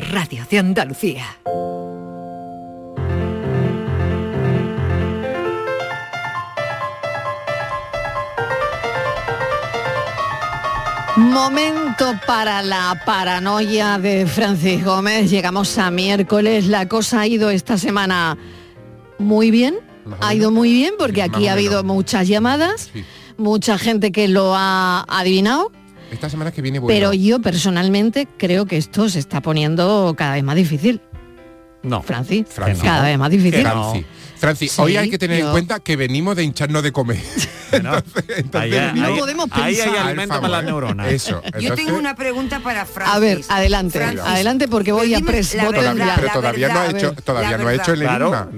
[0.00, 1.24] Radio de Andalucía.
[11.16, 15.28] Momento para la paranoia de Francis Gómez.
[15.30, 16.66] Llegamos a miércoles.
[16.66, 18.38] La cosa ha ido esta semana
[19.18, 19.80] muy bien.
[20.20, 22.90] Ha ido muy bien porque aquí ha habido muchas llamadas,
[23.36, 25.72] mucha gente que lo ha adivinado.
[26.10, 26.94] Esta semana que viene bueno.
[26.94, 31.00] Pero yo personalmente creo que esto se está poniendo cada vez más difícil.
[31.82, 32.02] No.
[32.02, 32.82] Francis, Francis.
[32.82, 33.62] cada vez más difícil.
[33.62, 34.04] Francis.
[34.38, 37.18] Francis, Sí, hoy hay que tener en cuenta que venimos de hincharnos de comer.
[37.72, 40.06] entonces, entonces, ahí- No ahí- podemos ahí hay pensar.
[40.06, 41.12] alimento Al para las favor, neuronas.
[41.12, 41.42] Eso.
[41.60, 43.14] Yo tengo una pregunta para Francis.
[43.14, 46.14] A ver, adelante, Francis, adelante porque voy a la verdad, ya.
[46.16, 48.48] Pero todavía no ha hecho, todavía no ha hecho el enigma.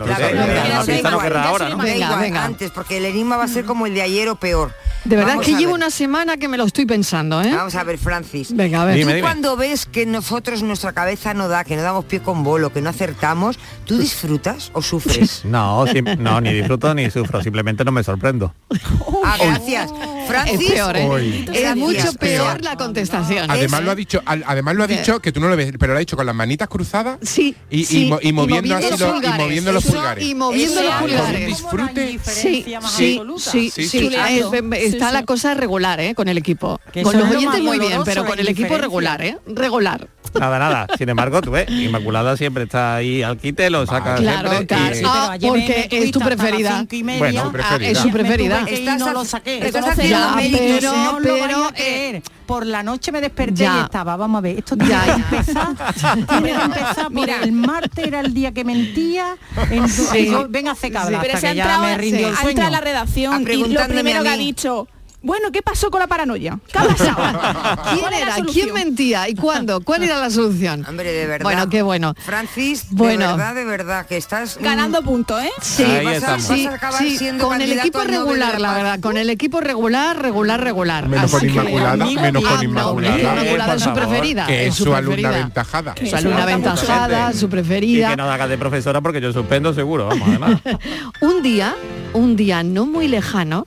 [1.82, 4.72] venga, Venga, antes, porque el enigma va a ser como el de ayer o peor.
[5.04, 5.74] De verdad Vamos que llevo ver.
[5.76, 7.50] una semana que me lo estoy pensando, ¿eh?
[7.54, 8.54] Vamos a ver, Francis.
[8.54, 8.96] Venga, a ver.
[8.96, 9.20] Dime, tú dime.
[9.26, 12.82] cuando ves que nosotros nuestra cabeza no da, que no damos pie con bolo, que
[12.82, 15.42] no acertamos, ¿tú disfrutas o sufres?
[15.50, 18.54] No, sim- no, ni disfruto ni sufro, simplemente no me sorprendo.
[19.22, 19.90] Ah, gracias.
[19.92, 21.08] Es Francis, peor, ¿eh?
[21.08, 21.48] Uy.
[21.52, 22.62] Es mucho peor Peor.
[22.64, 23.48] la contestación.
[23.50, 25.92] Además lo ha dicho, al- además lo ha dicho que tú no lo ves, pero
[25.92, 28.90] lo ha dicho con las manitas cruzadas Sí, y, y sí, mo- y moviendo así
[28.90, 29.38] los los, y pulgares.
[29.46, 30.24] moviendo los pulgares.
[30.24, 31.46] Y moviendo los pulgares.
[31.46, 32.18] disfrute.
[32.24, 32.64] Sí, sí,
[32.96, 34.16] sí, Sí, sí, sí, sí.
[34.16, 36.14] es- Está la cosa regular, ¿eh?
[36.14, 36.80] Con el equipo.
[36.92, 39.38] Que Con los es lo oyentes muy bien, pero con el equipo regular, ¿eh?
[39.46, 40.08] Regular.
[40.38, 40.86] Nada, nada.
[40.96, 44.66] Sin embargo, tú ves, Inmaculada siempre está ahí al quite, lo saca Claro, siempre.
[44.66, 44.90] claro.
[44.92, 46.78] y- Sí, pero ayer porque me- me es tu preferida.
[46.78, 47.18] cinco y media.
[47.18, 47.90] Bueno, Ah, preferida.
[47.90, 48.64] es su Me preferida.
[48.68, 49.66] Estás no ha- lo saqué.
[49.66, 52.22] estás Ya, pero, no lo pero, vais a eh, creer.
[52.46, 53.76] Por la noche me desperté ya.
[53.76, 55.14] y estaba, vamos a ver, esto tiene Ya, que ya.
[55.14, 57.36] empezar, tiene que empezar Mira.
[57.42, 59.36] el martes era el día que mentía,
[59.70, 60.26] en- Sí.
[60.26, 62.34] yo, venga a hacer cabra, Pero hasta se ha que ya entrado, me rindió el
[62.34, 62.50] ha sueño.
[62.50, 64.88] entrado a la redacción A y lo primero que ha dicho,
[65.22, 66.58] bueno, ¿qué pasó con la paranoia?
[66.72, 67.16] ¿Qué ha pasado?
[67.90, 68.36] ¿Quién ¿Cuál es la era?
[68.52, 69.28] ¿Quién mentía?
[69.28, 69.80] ¿Y cuándo?
[69.82, 70.84] ¿Cuál era la solución?
[70.88, 71.44] Hombre, de verdad.
[71.44, 72.14] Bueno, qué bueno.
[72.18, 73.26] Francis, Bueno.
[73.28, 74.58] de verdad, de verdad, que estás...
[74.60, 75.50] Ganando puntos, ¿eh?
[75.60, 79.00] Sí, Ahí vas a- vas a acabar sí, siendo con el equipo regular, la verdad,
[79.00, 81.08] con el equipo regular, regular, regular.
[81.08, 83.16] Menos con Así que- Inmaculada, conmigo menos con Ah, no, Inmaculada.
[83.16, 84.46] es que Inmaculada es su preferida.
[84.46, 85.94] que es su su alumna aventajada.
[86.08, 88.10] Su alumna aventajada, su Y preferida.
[88.10, 90.60] que no haga de profesora porque yo suspendo seguro, vamos, además.
[91.20, 91.74] Un día,
[92.12, 93.66] un día no muy lejano,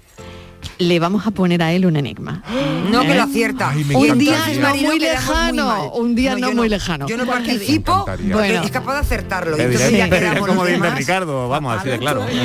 [0.79, 2.41] le vamos a poner a él un enigma.
[2.91, 3.15] No, que ¿Eh?
[3.15, 3.69] lo acierta.
[3.69, 7.07] Ay, me Y Un día no muy lejano, un día no muy lejano.
[7.07, 8.63] Yo no participo Bueno.
[8.63, 9.57] es capaz de acertarlo.
[9.57, 10.89] entonces ya como dice.
[10.91, 12.25] Ricardo, vamos, así de claro.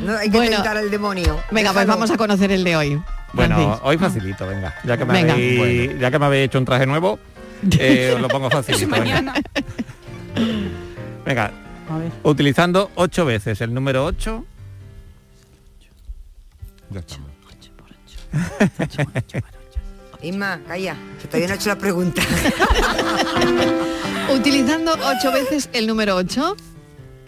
[0.00, 0.56] No, hay que Bueno.
[0.56, 1.38] tentar al demonio.
[1.50, 3.02] Venga, pues vamos a conocer el de hoy.
[3.34, 3.80] Bueno, Francis.
[3.84, 4.74] hoy facilito, venga.
[4.84, 5.34] Ya que me, Venga.
[5.34, 7.18] habéis, ya que me habéis hecho un traje nuevo,
[7.78, 8.88] eh, os lo pongo facilito.
[8.90, 8.98] venga.
[9.22, 9.34] Mañana.
[11.26, 11.52] Venga,
[11.90, 12.10] A ver.
[12.22, 14.44] utilizando ocho veces el número 8,
[16.90, 17.29] Ya estamos.
[20.22, 22.22] Isma, calla, que todavía no he hecho la pregunta.
[24.34, 26.56] Utilizando ocho veces el número 8,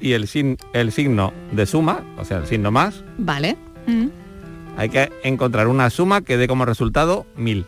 [0.00, 3.56] y el, sin- el signo de suma, o sea, el signo más, ¿vale?
[3.86, 4.08] Mm.
[4.76, 7.66] hay que encontrar una suma que dé como resultado mil.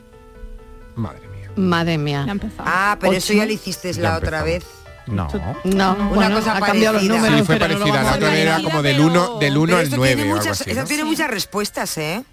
[0.94, 1.50] Madre mía.
[1.56, 2.26] Madre mía.
[2.58, 4.64] Ah, pero eso ya lo hiciste Ya la otra vez.
[5.06, 5.28] No.
[5.64, 7.14] No, Una bueno, cosa ha cambiado los parecida.
[7.16, 7.38] números.
[7.40, 8.02] Sí, fue no parecida.
[8.02, 8.38] La otra ver.
[8.38, 10.70] era como del 1 del 1 Pero al esto 9 tiene o algo muchas, así.
[10.70, 10.86] eso ¿no?
[10.86, 12.24] tiene muchas respuestas, ¿eh?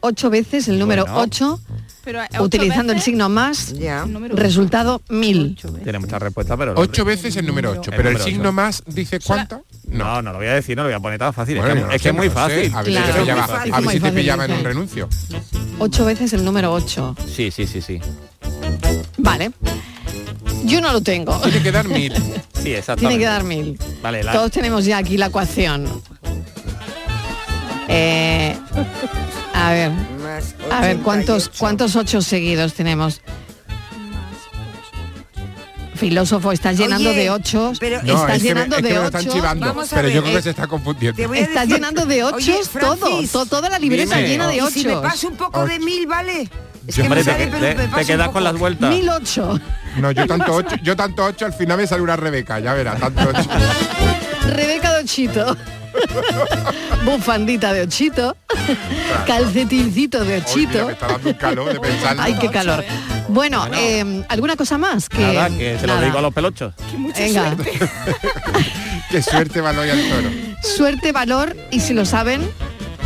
[0.00, 1.20] Ocho veces el número Bueno.
[1.20, 1.60] 8,
[2.04, 3.74] Pero, eh, ocho utilizando el signo más,
[4.06, 5.58] número resultado 1000.
[5.84, 6.72] Tiene muchas respuestas, pero...
[6.76, 7.90] Ocho veces el número 8.
[7.90, 9.62] El Pero el signo más dice cuánto?
[9.88, 11.58] No, no lo voy a decir, no lo voy a poner tan fácil.
[11.58, 12.70] Bueno, es que, no es, que sé, es muy no lo sé.
[12.70, 12.74] fácil.
[12.74, 13.12] A ver si Claro.
[13.14, 13.72] te pillaba, Muy fácil.
[13.72, 15.08] a ver Muy si te fácil, pillaba en un renuncio.
[15.78, 17.16] Ocho veces el número 8.
[17.34, 18.00] Sí, sí, sí, sí.
[19.18, 19.50] Vale.
[20.64, 21.38] Yo no lo tengo.
[21.40, 22.12] Tiene que dar mil.
[22.62, 23.00] Sí, exactamente.
[23.00, 23.78] Tiene que dar mil.
[24.02, 25.86] Vale, la- Todos tenemos ya aquí la ecuación.
[27.88, 28.56] Eh,
[29.60, 29.92] a ver,
[30.70, 31.56] a ver, ¿cuántos, 88.
[31.58, 33.20] cuántos ocho seguidos tenemos?
[35.94, 37.72] Filósofo, estás llenando Oye, de ocho.
[37.78, 39.32] pero- No, estás es me, llenando es que de me lo están ocho.
[39.32, 39.66] chivando.
[39.66, 41.16] Vamos a Pero yo ver, creo que se está confundiendo.
[41.16, 44.28] Te Estás decir- llenando de Oye, ochos todo, Francis, to- toda la libreta Dime.
[44.28, 45.02] llena de Y si me ochos.
[45.10, 46.48] paso un poco de mil, ¿vale?
[46.86, 48.32] Es que Hombre, me te, sale, pero te- me te paso un quedas poco.
[48.32, 48.90] con las vueltas.
[48.90, 49.60] Mil ocho.
[49.98, 52.98] No, yo tanto 8, yo tanto 8 al final me sale una Rebeca, ya verás,
[52.98, 53.48] tanto 8.
[54.54, 55.54] Rebeca de Ochito.
[57.04, 58.36] Bufandita de Ochito.
[59.26, 60.86] Calcetincito de Oye, Ochito.
[60.86, 62.22] me está dando un calor de pensarlo.
[62.22, 62.84] Ay, qué calor.
[63.28, 65.08] Bueno, eh, ¿alguna cosa más?
[65.08, 66.06] Que, Nada, que se lo nada.
[66.06, 66.74] digo a los pelochos.
[67.16, 67.56] Venga,
[69.10, 70.30] Qué suerte va hoy al toro.
[70.62, 72.48] suerte, valor y si lo saben,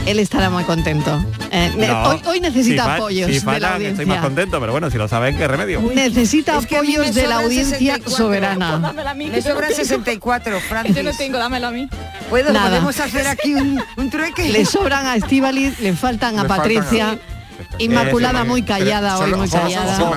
[0.06, 1.25] él estará muy contento.
[1.51, 3.89] Eh, No, hoy, hoy necesita si apoyos Si de la audiencia.
[3.91, 5.81] estoy más contento, pero bueno, si lo saben, qué remedio.
[5.95, 8.17] Necesita apoyos de la audiencia 64.
[8.17, 8.79] soberana.
[8.79, 9.27] Dámela a mí.
[9.27, 9.83] Me que yo no sobran tengo.
[9.85, 10.97] 64, Francis.
[10.97, 11.89] Yo no tengo, dámelo a mí.
[12.31, 12.53] ¿Puedo?
[12.53, 12.69] Nada.
[12.71, 14.49] ¿Podemos hacer aquí un, un trueque?
[14.49, 17.11] Le sobran a Estivali, le faltan a faltan Patricia.
[17.12, 17.33] a-
[17.79, 19.97] Inmaculada Eso, muy callada hoy, muy callada.
[19.97, 20.17] solo-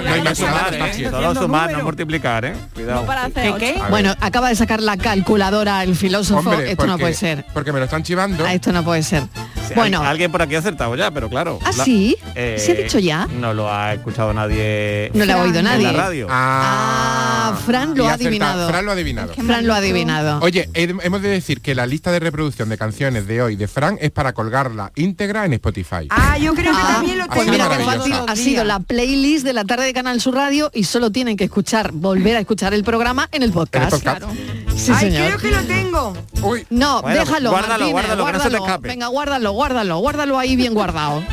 [1.35, 1.73] sumar, ¿eh?
[1.77, 2.53] no multiplicar, ¿eh?
[2.73, 3.05] Cuidado.
[3.05, 3.57] para hacer ¿Qué, ocho.
[3.59, 3.69] qué?
[3.77, 3.89] A ver.
[3.91, 6.49] Bueno, acaba de sacar la calculadora el filósofo.
[6.49, 7.45] Hombre, esto no puede ser.
[7.53, 8.45] Porque me lo están chivando.
[8.45, 9.23] Ah, Esto no puede ser.
[9.67, 11.59] Sí, Bueno, al- alguien por aquí ha acertado ya, pero claro.
[11.63, 12.15] ¿Ah, la- sí?
[12.35, 13.27] ¿Se ha dicho ya?
[13.39, 15.91] No lo ha escuchado nadie no le ha oído en nadie.
[15.91, 16.27] la radio.
[16.29, 18.27] Ah, Fran lo ha acertado.
[18.29, 18.69] adivinado.
[18.69, 19.33] Fran lo ha adivinado.
[19.33, 20.39] Fran lo ha adivinado.
[20.41, 23.67] Oye, he- hemos de decir que la lista de reproducción de canciones de hoy de
[23.67, 26.07] Fran es para colgarla íntegra en Spotify.
[26.09, 27.51] Ah, yo creo que Ah, también lo pues tengo.
[27.51, 28.25] mira maravillosa.
[28.27, 31.45] ha sido la playlist de la tarde de Canal Sur Radio y solo tienen que
[31.45, 33.91] escuchar, volver a escuchar el programa en el podcast.
[33.91, 34.19] podcast.
[34.19, 34.33] Claro.
[34.75, 35.25] Sí, Ay, señor.
[35.27, 36.13] creo que lo tengo.
[36.43, 38.65] Uy, No, Bueno, déjalo, guárdalo, Martínez, guárdalo, que no se te guárdalo.
[38.65, 38.87] escape.
[38.87, 41.23] Venga, guárdalo, guárdalo, guárdalo ahí bien guardado.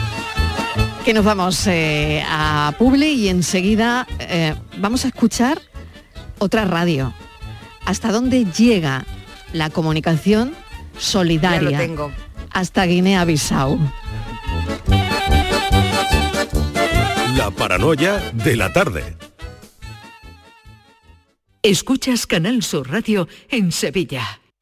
[1.05, 5.60] Que nos vamos eh, a Publi y enseguida eh, vamos a escuchar
[6.38, 7.12] otra radio.
[7.84, 9.04] ¿Hasta dónde llega
[9.52, 10.52] la comunicación
[10.94, 11.70] Ya solidaria?
[11.70, 12.12] lo tengo.
[12.50, 13.78] Hasta Guinea-Bissau.
[17.36, 19.16] La paranoia de la tarde.
[21.62, 24.40] Escuchas Canal Sur Radio en Sevilla.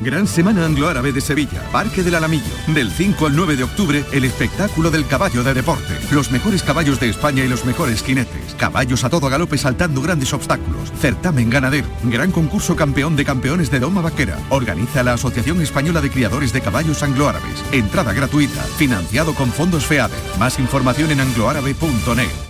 [0.00, 2.44] Gran Semana Anglo-Árabe de Sevilla, Parque del Alamillo.
[2.68, 5.94] Del 5 al 9 de octubre, el espectáculo del caballo de deporte.
[6.10, 8.54] Los mejores caballos de España y los mejores jinetes.
[8.56, 10.90] Caballos a todo galope saltando grandes obstáculos.
[11.00, 11.86] Certamen ganadero.
[12.04, 14.38] Gran concurso campeón de campeones de Doma Vaquera.
[14.48, 17.62] Organiza la Asociación Española de Criadores de Caballos Anglo-Árabes.
[17.70, 18.62] Entrada gratuita.
[18.78, 20.16] Financiado con fondos FEADE.
[20.38, 22.49] Más información en angloárabe.net.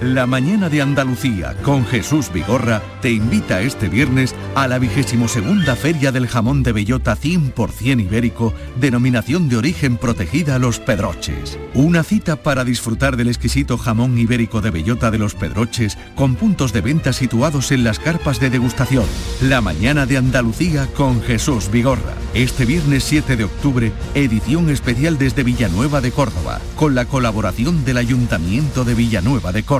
[0.00, 5.76] La mañana de Andalucía con Jesús Vigorra te invita este viernes a la vigésimo segunda
[5.76, 11.58] Feria del Jamón de Bellota 100% ibérico, denominación de origen protegida Los Pedroches.
[11.74, 16.72] Una cita para disfrutar del exquisito jamón ibérico de Bellota de Los Pedroches con puntos
[16.72, 19.04] de venta situados en las carpas de degustación.
[19.42, 22.14] La mañana de Andalucía con Jesús Vigorra.
[22.32, 27.98] Este viernes 7 de octubre, edición especial desde Villanueva de Córdoba, con la colaboración del
[27.98, 29.79] Ayuntamiento de Villanueva de Córdoba.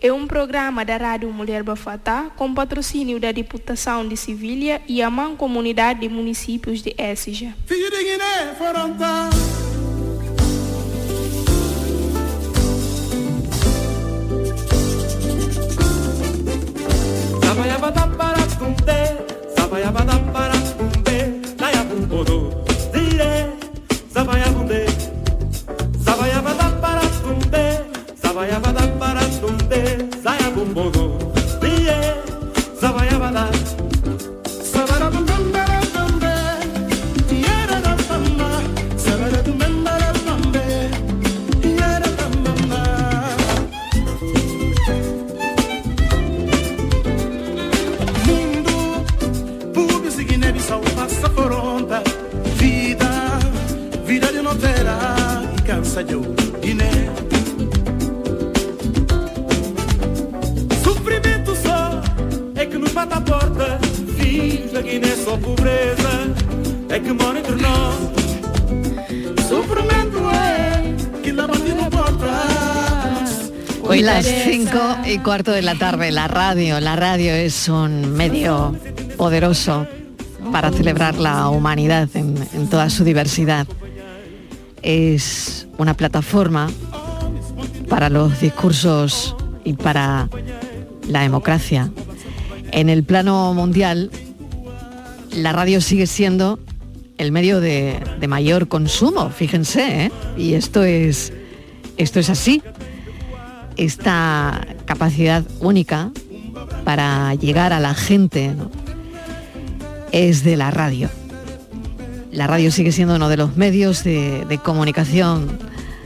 [0.00, 5.10] é um programa da Rádio Mulher Bafatá com patrocínio da Diputação de Sevilha e a
[5.10, 7.54] Mancomunidade de Municípios de Écija.
[28.22, 28.67] Sabara
[30.58, 31.18] bumbogo,
[31.60, 31.88] die,
[32.80, 33.48] zavayabada,
[51.78, 52.02] onda.
[52.56, 53.38] Vida,
[54.04, 56.37] vida de novela e cansa de.
[73.82, 76.78] Hoy las 5 y cuarto de la tarde, la radio.
[76.78, 78.76] La radio es un medio
[79.16, 79.86] poderoso
[80.52, 83.66] para celebrar la humanidad en toda su diversidad.
[84.82, 86.70] Es una plataforma
[87.88, 90.28] para los discursos y para
[91.08, 91.90] la democracia.
[92.70, 94.10] En el plano mundial,
[95.32, 96.58] la radio sigue siendo
[97.18, 100.12] el medio de, mayor consumo, fíjense, ¿eh?
[100.36, 101.32] y esto es,
[101.96, 102.62] esto es así
[103.78, 106.10] esta capacidad única
[106.84, 108.54] para llegar a la gente
[110.12, 111.08] es de la radio.
[112.32, 115.58] La radio sigue siendo uno de los medios de, comunicación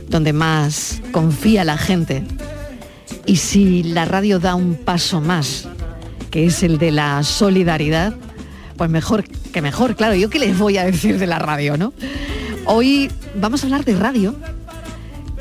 [0.08, 2.22] donde más confía la gente.
[3.24, 5.66] Y si la radio da un paso más,
[6.30, 8.14] que es el de la solidaridad,
[8.76, 11.92] pues mejor que mejor, claro, yo qué les voy a decir de la radio, ¿no?
[12.64, 14.34] Hoy vamos a hablar de radio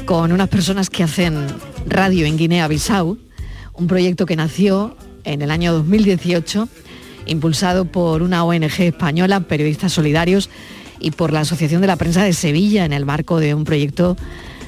[0.05, 1.47] con unas personas que hacen
[1.85, 3.17] radio en Guinea-Bissau,
[3.73, 6.67] un proyecto que nació en el año 2018,
[7.27, 10.49] impulsado por una ONG española, Periodistas Solidarios,
[10.99, 14.17] y por la Asociación de la Prensa de Sevilla en el marco de un proyecto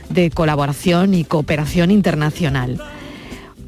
[0.09, 2.81] de colaboración y cooperación internacional.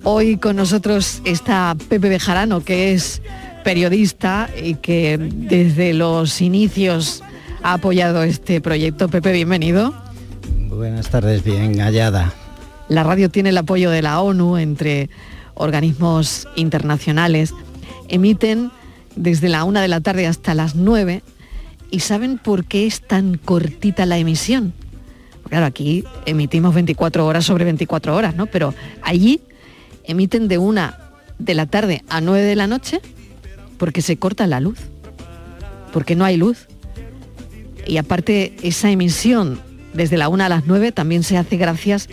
[0.03, 3.21] Hoy con nosotros está Pepe Bejarano, que es
[3.65, 7.23] periodista y que desde los inicios
[7.63, 9.09] ha apoyado este proyecto.
[9.09, 9.91] Pepe, bienvenido.
[10.69, 12.31] Buenas tardes, bien hallada.
[12.89, 15.09] La radio tiene el apoyo de la ONU entre
[15.55, 17.55] organismos internacionales.
[18.07, 18.69] Emiten
[19.15, 21.23] desde la una de la tarde hasta las nueve
[21.89, 24.73] y saben por qué es tan cortita la emisión.
[25.49, 28.45] Claro, aquí emitimos 24 horas sobre 24 horas, ¿no?
[28.45, 29.41] Pero allí
[30.03, 30.99] emiten de una
[31.39, 33.01] de la tarde a nueve de la noche
[33.77, 34.79] porque se corta la luz,
[35.93, 36.67] porque no hay luz.
[37.87, 39.59] Y aparte, esa emisión
[39.93, 42.09] desde la una a las nueve también se hace gracias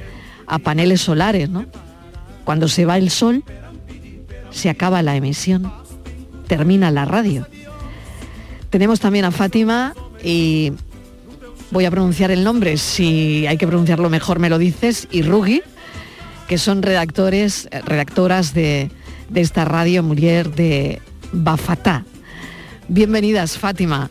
[0.46, 1.66] a paneles solares, ¿no?
[2.44, 3.44] Cuando se va el sol,
[4.50, 5.72] se acaba la emisión,
[6.46, 7.46] termina la radio.
[8.70, 10.72] Tenemos también a Fátima y
[11.70, 15.62] voy a pronunciar el nombre, si hay que pronunciarlo mejor me lo dices, y Rugi,
[16.48, 18.90] que son redactores, redactoras de,
[19.30, 21.00] de esta radio Mujer de
[21.32, 22.04] Bafatá.
[22.88, 24.10] Bienvenidas, Fátima.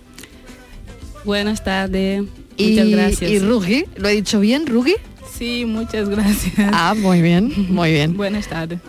[1.23, 2.23] Buenas tardes.
[2.57, 3.31] Y, Muchas gracias.
[3.31, 4.95] Y Rugi, ¿lo he dicho bien, Rugi?
[5.31, 6.53] Sí, muchas gracias.
[6.73, 8.17] Ah, muy bien, muy bien.
[8.17, 8.79] Buenas tardes.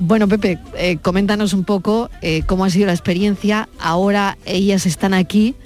[0.00, 3.68] Bueno, Pepe, eh, coméntanos un poco eh, cómo ha sido la experiencia.
[3.80, 5.56] Ahora ellas están aquí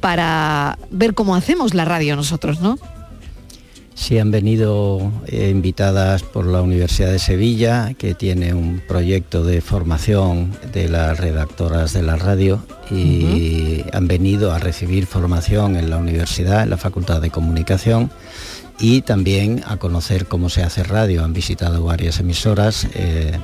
[0.00, 2.78] para ver cómo hacemos la radio nosotros, ¿no?
[3.94, 9.60] Sí, han venido eh, invitadas por la Universidad de Sevilla, que tiene un proyecto de
[9.60, 13.90] formación de las redactoras de la radio y uh -huh.
[13.92, 18.10] han venido a recibir formación en la universidad, en la Facultad de Comunicación
[18.80, 21.22] y también a conocer cómo se hace radio.
[21.22, 23.38] Han visitado varias emisoras, eh,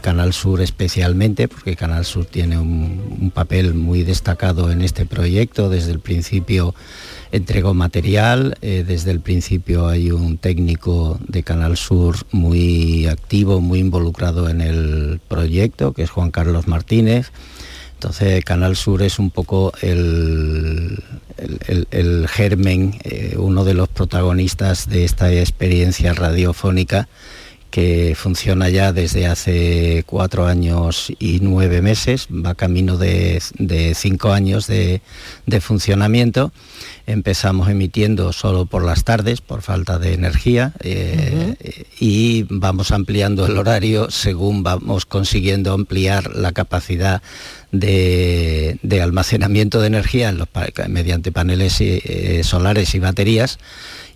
[0.00, 5.68] Canal Sur especialmente, porque Canal Sur tiene un, papel muy destacado en este proyecto.
[5.68, 6.74] Desde el principio
[7.32, 13.80] entregó material, eh, desde el principio hay un técnico de Canal Sur muy activo, muy
[13.80, 17.32] involucrado en el proyecto, que es Juan Carlos Martínez.
[17.94, 21.02] Entonces Canal Sur es un poco el,
[21.38, 27.08] el, el, germen, eh, uno de los protagonistas de esta experiencia radiofónica
[27.72, 34.32] que funciona ya desde hace cuatro años y nueve meses, va camino de, de cinco
[34.32, 35.00] años de,
[35.46, 36.52] de, funcionamiento.
[37.06, 41.86] Empezamos emitiendo solo por las tardes, por falta de energía, eh, uh -huh.
[41.98, 47.22] y vamos ampliando el horario según vamos consiguiendo ampliar la capacidad
[47.72, 50.48] de, de almacenamiento de energía los,
[50.88, 53.58] mediante paneles y, eh, solares y baterías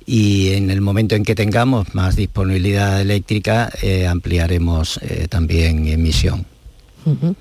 [0.07, 6.47] y en el momento en que tengamos más disponibilidad eléctrica eh, ampliaremos eh, también emisión.
[7.05, 7.35] Uh.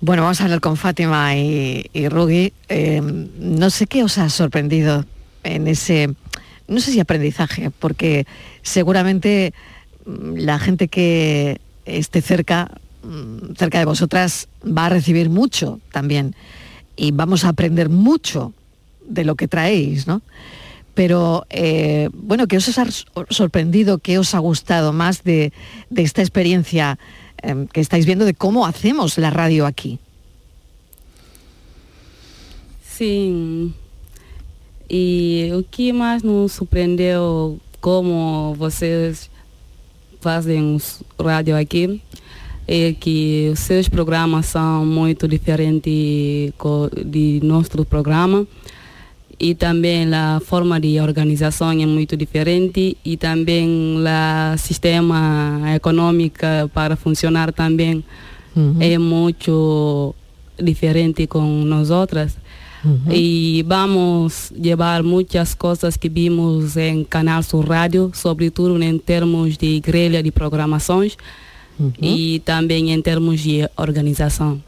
[0.00, 2.52] Bueno, vamos a hablar con Fátima y, y.
[2.68, 3.02] Eh,
[3.38, 5.04] no sé qué os ha sorprendido
[5.42, 6.14] en ese,
[6.68, 8.26] no sé si aprendizaje, porque
[8.62, 9.52] seguramente
[10.06, 12.70] mm, la gente que esté cerca,
[13.02, 16.34] mm, cerca de vosotras, va a recibir mucho también
[16.96, 18.54] y vamos a aprender mucho
[19.06, 20.22] de lo que traéis, ¿no?
[20.94, 22.86] Pero eh, bueno, ¿qué os ha
[23.30, 25.52] sorprendido, qué os ha gustado más de,
[25.88, 26.98] de esta experiencia
[27.42, 29.98] eh, que estáis viendo de cómo hacemos la radio aquí?
[32.82, 33.72] Sim.
[34.90, 39.30] E o que mais nos surpreendeu como vocês
[40.20, 42.02] fazem os rádio aqui
[42.68, 46.52] é que os programas são muito diferentes
[47.06, 48.46] de nosso programa
[49.40, 56.44] e também a forma de organização é muito diferente e também o sistema econômico
[56.74, 58.04] para funcionar também
[58.78, 60.14] é muito
[60.62, 62.36] diferente com nós outras.
[63.10, 69.58] Y vamos a llevar muchas cosas que vimos en Canal Sur Radio, sobretudo en términos
[69.58, 71.16] de grelha de programações
[72.00, 74.62] y también en términos de organización.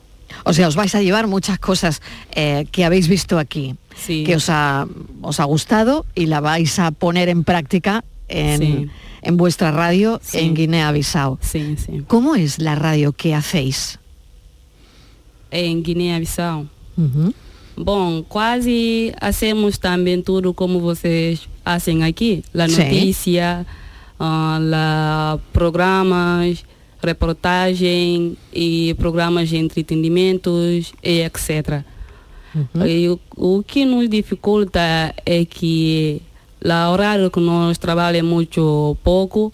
[0.45, 2.00] O sea, os vais a llevar muchas cosas
[2.35, 4.25] eh, que habéis visto aquí, Sí.
[4.25, 4.87] que os ha,
[5.23, 8.89] os ha gustado y la vais a poner en práctica en, Sí.
[9.23, 10.39] en vuestra radio Sí.
[10.39, 11.39] en Guinea-Bissau.
[11.41, 12.03] Sí, sí.
[12.09, 13.99] ¿Cómo es la radio que hacéis?
[15.51, 16.67] En Guiné-Bissau.
[17.77, 22.43] Bom, quase hacemos também tudo como vocês fazem aqui.
[22.53, 22.85] La Sim.
[22.85, 23.67] notícia,
[24.19, 26.65] ah, la programas,
[27.03, 31.23] reportagem e programas de entretenimentos e
[32.55, 32.87] etc.
[32.87, 36.23] E o, o que nos dificulta é que
[36.65, 39.53] o horário que nós trabalhamos é muito pouco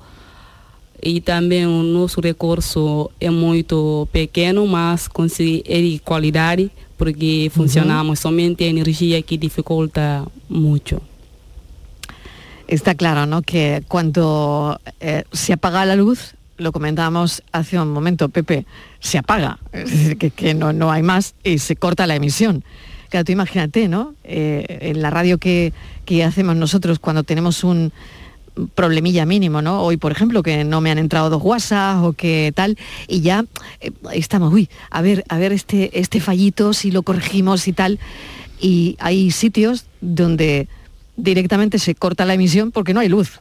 [1.03, 8.67] e também o nosso recurso é muito pequeno, mas conseguir qualidade, porque funcionamos somente a
[8.67, 11.01] energia que dificulta muito.
[12.67, 13.43] Está claro, ¿no?
[13.43, 18.67] Que cuando eh, se apaga la luz, lo comentábamos hace un momento, Pepe,
[19.01, 22.65] se apaga, es decir, que, no, no hay más y se corta la emisión.
[23.09, 24.15] Claro, tú imagínate, ¿no?
[24.25, 25.73] Eh, en la radio que,
[26.05, 27.93] que hacemos nosotros cuando tenemos un
[28.75, 29.83] problemilla mínimo, ¿no?
[29.83, 33.45] Hoy, por ejemplo, que no me han entrado dos WhatsApp o que tal, y ya
[33.81, 37.99] eh, estamos, uy, a ver, a ver este, este fallito, si lo corregimos y tal.
[38.61, 40.69] Y hay sitios donde
[41.17, 43.41] directamente se corta la emisión porque no hay luz.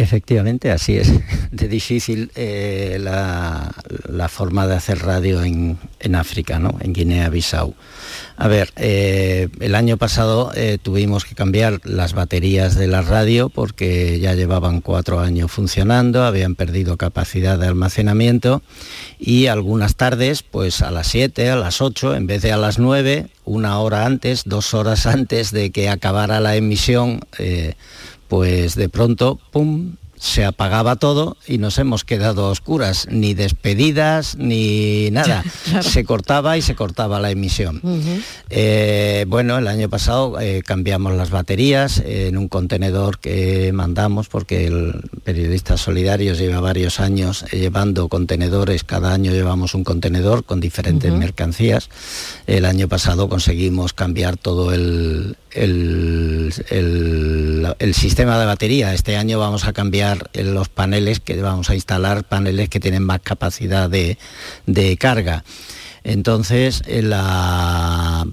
[0.00, 1.12] Efectivamente, así es.
[1.50, 5.76] De difícil eh, la, forma de hacer radio en,
[6.14, 6.78] África, ¿no?
[6.80, 7.74] en Guinea-Bissau.
[8.36, 13.50] A ver, eh, el año pasado eh, tuvimos que cambiar las baterías de la radio
[13.50, 18.62] porque ya llevaban cuatro años funcionando, habían perdido capacidad de almacenamiento
[19.18, 22.78] y algunas tardes, pues a las 7, a las 8, en vez de a las
[22.78, 27.20] 9, una hora antes, dos horas antes de que acabara la emisión,
[28.30, 34.36] pues de pronto, ¡pum!, se apagaba todo y nos hemos quedado a oscuras, ni despedidas
[34.36, 35.42] ni nada.
[35.80, 37.80] Se cortaba y se cortaba la emisión.
[38.50, 44.66] Eh, bueno, el año pasado eh, cambiamos las baterías en un contenedor que mandamos porque
[44.66, 50.60] el Periodistas Solidarios lleva varios años eh, llevando contenedores, cada año llevamos un contenedor con
[50.60, 51.88] diferentes mercancías.
[52.46, 58.92] El año pasado conseguimos cambiar todo el, el, el- el sistema de batería.
[58.92, 63.04] Este año vamos a cambiar eh, los paneles, que vamos a instalar paneles que tienen
[63.04, 64.18] más capacidad de,
[64.66, 65.44] de carga.
[66.04, 68.26] Entonces, en la,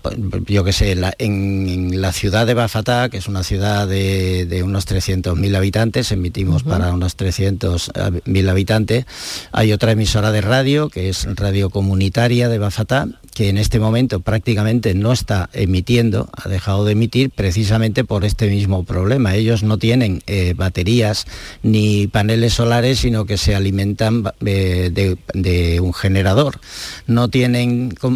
[0.48, 3.88] yo qué sé, en la, en- en la ciudad de Bafatá, que es una ciudad
[3.88, 9.06] de, de unos 300.000 habitantes, emitimos para unos 300.000 habitantes,
[9.52, 14.20] hay otra emisora de radio, que es Radio Comunitaria de Bafatá, que en este momento
[14.22, 19.36] prácticamente no está emitiendo, ha dejado de emitir precisamente por este mismo problema.
[19.36, 21.26] Ellos no tienen eh, baterías
[21.62, 26.60] ni paneles solares, sino que se alimentan eh, de, de un generador.
[27.06, 27.57] No tienen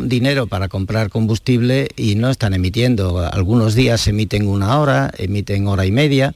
[0.06, 3.20] dinero para comprar combustible y no están emitiendo.
[3.20, 6.34] Algunos días emiten una hora, emiten hora y media.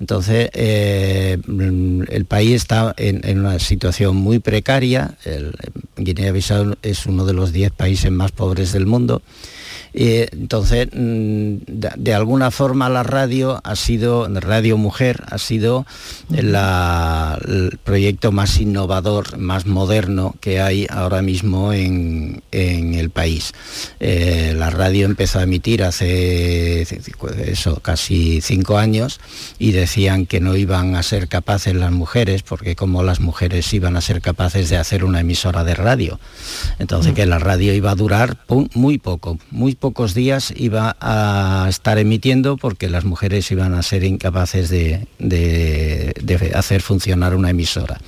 [0.00, 5.16] Entonces, eh, el país está en, una situación muy precaria.
[5.96, 9.22] Guinea-Bissau es uno de los 10 países más pobres del mundo.
[10.00, 15.86] Eh, entonces, mm, de, de alguna forma la radio ha sido, Radio Mujer ha sido
[16.28, 23.52] la- el proyecto más innovador, más moderno que hay ahora mismo en, en el país.
[23.98, 26.82] Eh, la radio empezó a emitir hace
[27.46, 29.18] eso, casi cinco años
[29.58, 33.96] y decían que no iban a ser capaces las mujeres, porque como las mujeres iban
[33.96, 36.20] a ser capaces de hacer una emisora de radio.
[36.78, 38.36] Entonces que la radio iba a durar
[38.74, 44.04] muy poco, muy pocos días iba a estar emitiendo porque las mujeres iban a ser
[44.04, 47.98] incapaces de, de- hacer funcionar una emisora.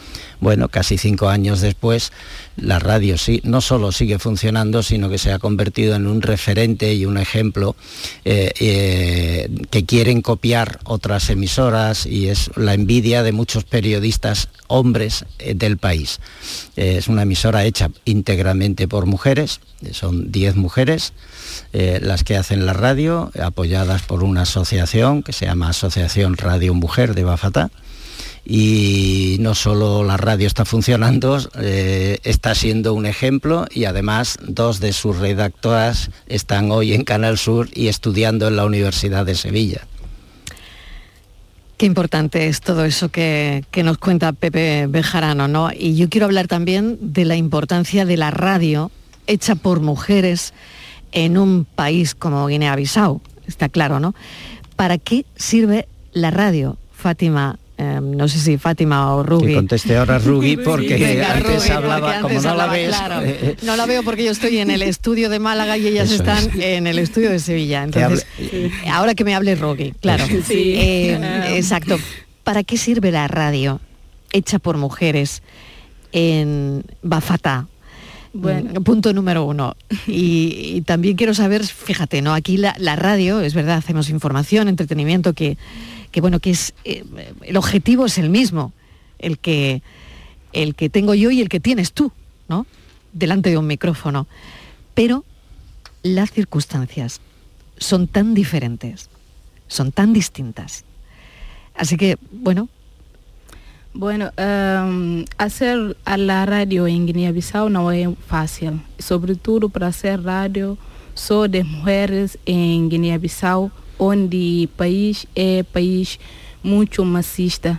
[0.41, 2.13] Bueno, casi cinco años después,
[2.57, 6.95] la radio sí, no solo sigue funcionando, sino que se ha convertido en un referente
[6.95, 7.77] y un ejemplo
[8.25, 15.27] eh, eh, que quieren copiar otras emisoras y es la envidia de muchos periodistas hombres
[15.39, 16.21] eh, del país.
[16.75, 19.61] Es una emisora hecha íntegramente por mujeres,
[19.93, 21.13] son 10 mujeres
[21.73, 27.15] las que hacen la radio, apoyadas por una asociación que se llama Asociación Radio Mujer
[27.15, 27.71] de Bafata.
[28.45, 34.81] Y no solo la radio está funcionando, eh, está siendo un ejemplo y además dos
[34.81, 39.87] de sus redactoras están hoy en Canal Sur y estudiando en la Universidad de Sevilla.
[41.77, 45.71] Qué importante es todo eso que, que nos cuenta Pepe Bejarano, ¿no?
[45.73, 48.91] Y yo quiero hablar también de la importancia de la radio
[49.27, 50.53] hecha por mujeres
[51.13, 54.15] en un país como Guinea-Bissau, está claro, ¿no?
[54.77, 57.59] ¿Para qué sirve la radio, Fátima?
[57.83, 59.47] Eh, no sé si Fátima o Rugi.
[59.47, 63.23] Que conteste ahora Rugi porque Venga, antes Rugi, hablaba, porque como no la ves, claro.
[63.25, 66.45] eh, No la veo porque yo estoy en el estudio de Málaga y ellas están
[66.51, 66.57] es.
[66.57, 67.83] en el estudio de Sevilla.
[67.85, 68.27] Entonces,
[68.91, 70.27] ahora que me hable Rogi, claro.
[70.47, 70.75] Sí.
[70.77, 71.99] Eh, exacto.
[72.45, 73.81] ¿Para qué sirve la radio
[74.33, 75.43] hecha por mujeres
[76.13, 77.67] en Bafata?
[78.33, 78.79] Bueno.
[78.81, 79.75] Mm, Punto número uno.
[80.07, 82.35] Y, y también quiero saber, fíjate, ¿no?
[82.35, 85.57] Aquí la, la radio, es verdad, hacemos información, entretenimiento, que,
[86.11, 87.05] que bueno, que es eh,
[87.43, 88.73] el objetivo es el mismo,
[89.19, 89.83] el que,
[90.53, 92.13] el que tengo yo y el que tienes tú,
[92.49, 92.67] ¿no?
[93.13, 94.27] Delante de un micrófono.
[94.95, 95.25] Pero
[96.03, 97.21] las circunstancias
[97.77, 99.09] son tan diferentes,
[99.69, 100.85] son tan distintas.
[101.75, 102.69] Así que, bueno,
[103.93, 110.23] Bueno, em, hacer a la radio en Guinea-Bissau no es fácil, sobre todo para hacer
[110.23, 110.79] radio
[111.15, 116.19] só de mujeres en Guinea-Bissau, onde o país é país
[116.65, 117.79] muito machista.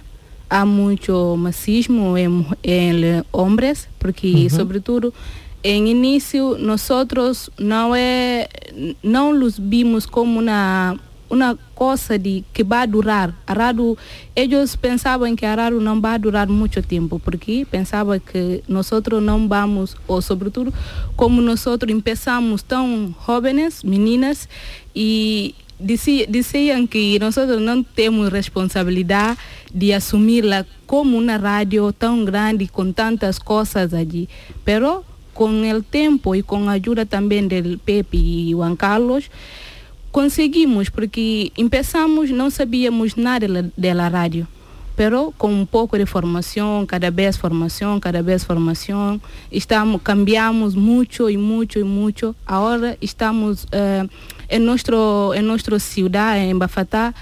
[0.50, 4.50] Há muito machismo em, em homens, porque, Uhum.
[4.50, 5.14] sobretudo,
[5.64, 6.82] em início, nós
[7.58, 8.48] não é,
[9.02, 10.98] não os vimos como uma
[11.32, 13.34] uma coisa de que vai durar.
[13.48, 13.98] A rádio,
[14.36, 19.48] eles pensavam que a rádio não vai durar muito tempo, porque pensavam que nós não
[19.48, 20.74] vamos, ou sobretudo,
[21.16, 24.50] como nós começamos tão jovens, meninas,
[24.94, 29.38] e diziam que nós não temos responsabilidade
[29.74, 34.28] de assumi-la como uma rádio tão grande com tantas coisas allí.
[34.64, 39.30] Pero com o tempo e com a ajuda também do Pepe e Juan Carlos,
[40.12, 44.48] conseguimos, porque começamos, não sabíamos nada la- da rádio.
[44.94, 49.20] Pero com um pouco de formação, cada vez formação, cada vez formação,
[49.52, 52.36] estamos, cambiamos muito e muito e muito.
[52.46, 54.06] Agora estamos eh,
[54.52, 57.14] em, nosso, em nossa cidade, em Bafatá,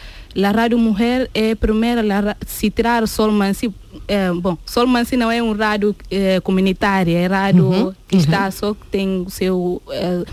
[0.44, 3.74] a Rádio Mulher é a primeira, la ra- se tirar Sol Mansi,
[4.08, 8.50] eh, bom, Sol Mansi não é um rádio eh, comunitário, é rádio Uhum, que está
[8.52, 9.82] só que tem o seu...
[9.92, 10.24] eh,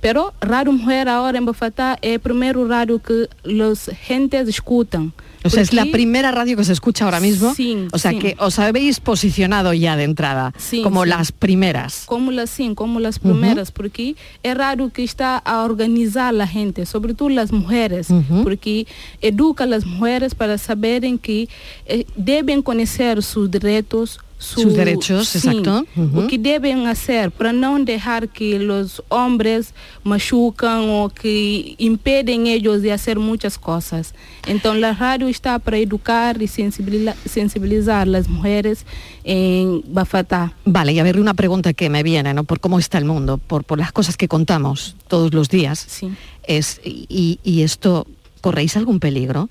[0.00, 5.12] pero Rádio Mulher agora em Bafatá é o primeiro rádio que os gentes escutam.
[5.42, 7.54] o sea, es la primera radio que se escucha ahora mismo.
[7.54, 8.18] Sí, o sea, sí.
[8.18, 11.08] que os habéis posicionado ya de entrada, Sí, como sí.
[11.08, 12.04] las primeras.
[12.06, 17.40] como assim, como as primeiras, porque é rádio que está a organizar a gente, sobretudo
[17.40, 18.42] as mulheres, Uhum.
[18.42, 18.86] porque
[19.22, 21.48] educa as mulheres para saberem que
[21.86, 25.86] eh, devem conhecer seus direitos, su- Sus derechos, exacto.
[26.16, 29.72] O que devem fazer para não deixar que os homens
[30.02, 34.14] machucam ou que impedem eles de fazer muitas coisas.
[34.48, 38.84] Então, a rádio está para educar e sensibilizar, sensibilizar as mulheres
[39.24, 40.52] em Bafatá.
[40.64, 42.44] Vale, y a ver una pregunta que me viene, ¿no?
[42.44, 45.84] Por cómo está el mundo, por, por las cosas que contamos todos los días.
[45.86, 46.10] Sí.
[46.44, 48.06] Es, y, y esto,
[48.40, 49.48] ¿corréis algún peligro?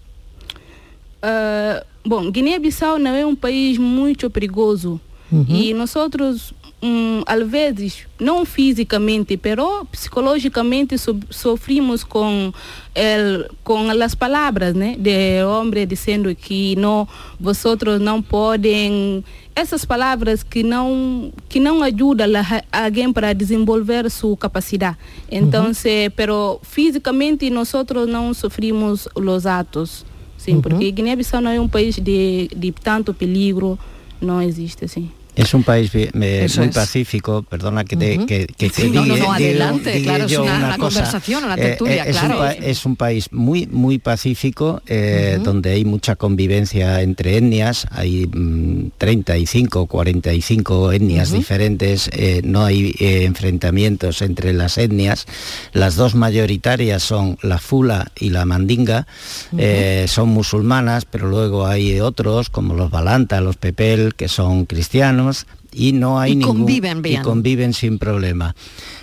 [1.21, 4.99] Ah, bom, Guiné-Bissau não é um país muito perigoso
[5.31, 5.45] Uhum.
[5.47, 12.51] e nós outros, hum, às vezes, não fisicamente, pero psicologicamente so- sofrimos com
[12.95, 17.07] el, com as palavras, né, de homem dizendo que não,
[17.39, 19.23] vosotros não podem
[19.55, 24.97] essas palavras que não que não ajudam a- alguém para desenvolver sua capacidade.
[25.29, 27.71] Então, se, pero fisicamente nós
[28.07, 30.05] não sofrimos os atos.
[30.39, 30.61] Sim, Uhum.
[30.61, 33.77] porque Guiné-Bissau não é um país de, de tanto perigo,
[34.21, 35.11] não existe assim.
[35.39, 36.75] Es un país eh, muy es.
[36.75, 38.25] pacífico, perdona que te Ujú.
[38.25, 40.99] que, que- Sí, que no, no, adelante, claro, es una- una cosa.
[40.99, 42.39] conversación, una Eh, tertulia, eh, es, claro.
[42.41, 48.27] un es un país muy muy pacífico eh, donde hay mucha convivencia entre etnias, hay
[48.27, 51.37] mm, 35, 45 etnias Ujú.
[51.39, 55.25] diferentes, eh, no hay enfrentamientos entre las etnias.
[55.73, 59.07] Las dos mayoritarias son la fula y la mandinga,
[60.07, 65.28] son musulmanas, pero luego hay otros como los balanta, los pepel, que son cristianos
[65.71, 67.21] y no hay Y ningún conviven bien.
[67.21, 68.55] y conviven sin problema.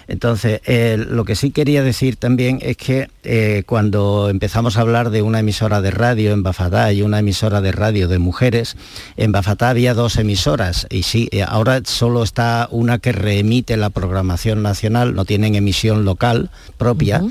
[0.09, 5.11] Entonces, eh, lo que sí quería decir también es que eh, cuando empezamos a hablar
[5.11, 8.77] de una emisora de radio en Bafatá y una emisora de radio de mujeres,
[9.17, 13.91] en Bafatá había dos emisoras y sí, eh, ahora solo está una que reemite la
[13.91, 17.23] programación nacional, no tienen emisión local propia,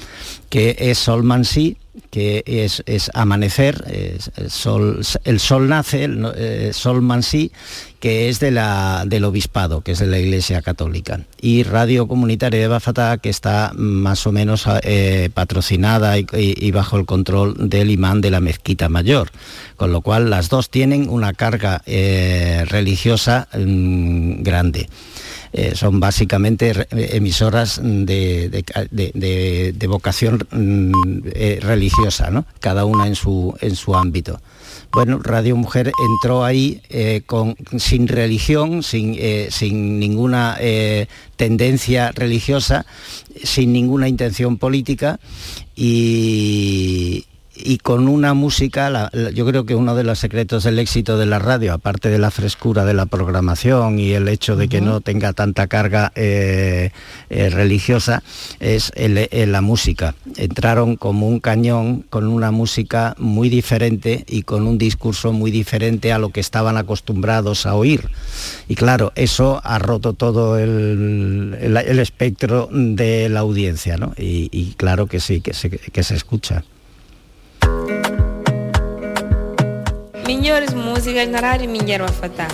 [0.50, 1.78] que es Sol Mansí,
[2.12, 7.52] que es, es amanecer, es- es sol, el sol nace, el eh, Sol Mansí,
[8.06, 11.22] que es de la, del obispado, que es de la Iglesia Católica.
[11.42, 17.08] Y Radio Comunitaria de Bafatá, que está más o menos eh, patrocinada y, bajo el
[17.08, 19.32] control del imán de la mezquita mayor.
[19.76, 24.88] Con lo cual las dos tienen una carga eh, religiosa mm, grande.
[25.52, 28.50] Eh, son básicamente emisoras de,
[28.92, 30.92] de de- vocación mm,
[31.62, 32.46] religiosa, ¿no?
[32.60, 34.40] cada una en su, en su ámbito.
[34.92, 42.12] Bueno, Radio Mujer entró ahí eh, con, sin religión, sin, eh, sin ninguna eh, tendencia
[42.12, 42.86] religiosa,
[43.44, 45.20] sin ninguna intención política
[45.76, 50.80] y, y con una música, la- la- yo creo que uno de los secretos del
[50.80, 54.68] éxito de la radio, aparte de la frescura de la programación y el hecho de
[54.68, 56.92] que no tenga tanta carga eh,
[57.30, 58.24] eh, religiosa,
[58.60, 60.16] es el- eh, la música.
[60.38, 66.12] Entraron como un cañón con una música muy diferente y con un discurso muy diferente
[66.12, 68.10] a lo que estaban acostumbrados a oír.
[68.68, 74.14] Y claro, eso ha roto todo el, el- el espectro de la audiencia, ¿no?
[74.18, 76.64] Y, y claro que sí, que se, que se escucha.
[80.28, 82.48] Melhores músicas na rádio Minha Fatá.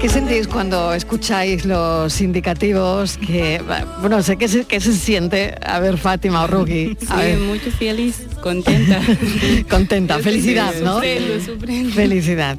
[0.00, 3.18] ¿Qué sentís cuando escucháis los indicativos?
[3.18, 3.60] Que,
[4.00, 5.56] bueno, sé que se, que se siente.
[5.66, 6.96] A ver, Fátima o Rugi.
[7.08, 7.38] A Sí, ver.
[7.38, 9.00] muy feliz, contenta.
[9.68, 11.00] Contenta, felicidad, ¿no?
[11.44, 11.92] Sorprendo.
[11.94, 12.56] Felicidad.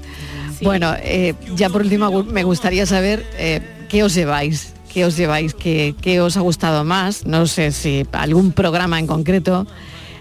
[0.61, 5.53] Bueno, eh, ya por último me gustaría saber eh, qué os lleváis, qué os lleváis,
[5.53, 7.25] qué, qué os ha gustado más.
[7.25, 9.67] No sé si algún programa en concreto.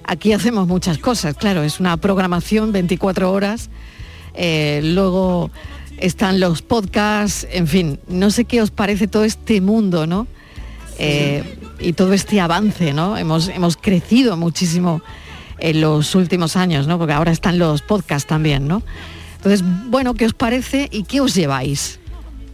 [0.04, 3.68] Aquí hacemos muchas cosas, claro, es una programación 24 horas.
[4.34, 5.50] Eh, luego
[5.98, 10.26] están los podcasts, en fin, no sé qué os parece todo este mundo, ¿no?
[11.80, 13.16] Y todo este avance, ¿no?
[13.16, 15.00] Hemos, hemos crecido muchísimo
[15.60, 16.98] en los últimos años, ¿no?
[16.98, 18.82] Porque ahora están los podcasts también, ¿no?
[19.38, 21.98] Entonces, bueno, ¿qué os parece y qué os lleváis?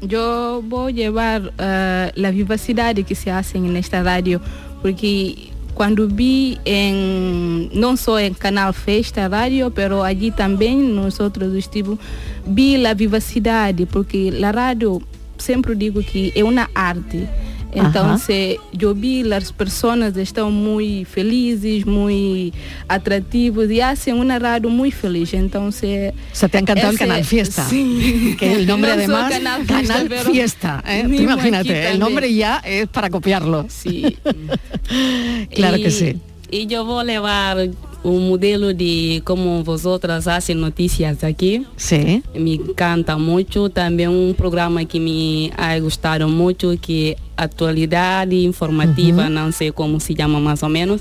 [0.03, 4.41] Yo voy a llevar eh, la vivacidad que se hace en esta radio,
[4.83, 11.99] porque cuando vi en, no solo en Canal Festa Radio, pero allí también nosotros estuvimos,
[12.47, 15.01] vi la vivacidad, porque la radio,
[15.39, 17.29] siempre digo que es una arte.
[17.77, 17.87] Ajá.
[17.87, 22.53] Entonces, yo vi las personas están muy felices, muy
[22.89, 25.35] atractivos y hacen una radio muy feliz.
[25.35, 27.67] Entonces, O sea, te ha encantado el Canal Fiesta.
[27.69, 28.37] Sí.
[28.39, 30.83] Que el nombre No además, Canal Canal, Fiesta.
[30.87, 31.05] ¿eh?
[31.05, 33.67] Tú imagínate, el nombre ya es para copiarlo.
[33.69, 34.19] Sí.
[35.55, 36.17] claro que sí.
[36.51, 37.71] Y yo voy a llevar
[38.05, 41.67] un modelo de cómo vosotras hacen noticias aquí.
[41.77, 42.23] Sí.
[42.35, 43.71] Me encanta mucho.
[43.71, 50.15] También un programa que me ha gustado mucho, que actualidad informativa, no sé cómo se
[50.15, 51.01] llama más o menos.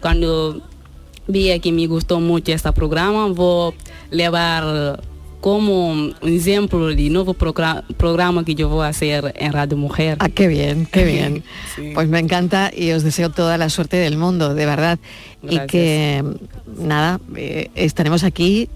[0.00, 0.60] Cuando
[1.26, 3.72] vi que me gustó mucho este programa, voy
[4.12, 5.02] a llevar
[5.44, 10.16] como un ejemplo de nuevo progra- programa que yo voy a hacer en Radio Mujer.
[10.20, 11.44] Ah, qué bien, qué bien.
[11.92, 14.98] Pues me encanta y os deseo toda la suerte del mundo, de verdad.
[15.46, 16.24] Y que,
[16.78, 18.70] nada, eh, estaremos aquí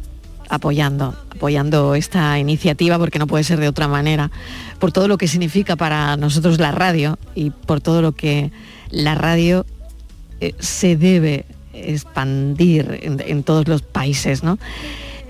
[0.50, 4.31] apoyando, apoyando esta iniciativa porque no puede ser de otra manera,
[4.78, 8.50] por todo lo que significa para nosotros la radio y por todo lo que
[8.90, 9.64] la radio
[10.42, 14.59] eh, se debe expandir en, en todos los países, ¿no?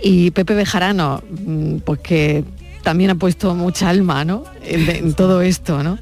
[0.03, 2.45] Y Pepe Bejarano, mm, pues que
[2.83, 4.45] también ha puesto mucha alma, ¿no?
[4.63, 5.99] En, en todo esto, ¿no?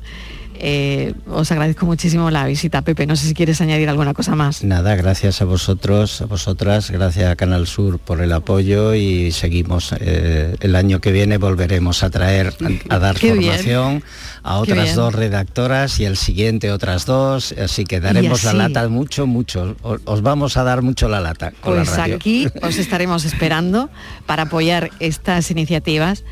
[0.60, 3.06] Eh, os agradezco muchísimo la visita, Pepe.
[3.06, 4.62] No sé si quieres añadir alguna cosa más.
[4.64, 9.92] Nada, gracias a vosotros, a vosotras, gracias a Canal Sur por el apoyo y seguimos.
[10.00, 12.54] eh, el año que viene volveremos a traer,
[12.88, 13.52] a, a dar Qué bien.
[13.52, 14.02] formación
[14.42, 19.26] a otras dos redactoras y el siguiente otras dos, así que daremos la lata mucho,
[19.26, 19.76] mucho.
[19.82, 22.16] Os vamos a dar mucho la lata con Pues la radio.
[22.16, 23.90] aquí os estaremos esperando
[24.26, 26.24] para apoyar estas iniciativas.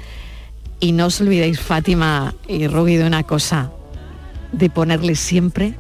[0.80, 3.70] Y no os olvidéis, Fátima y Rugui, de una cosa,
[4.58, 5.74] de ponerle siempre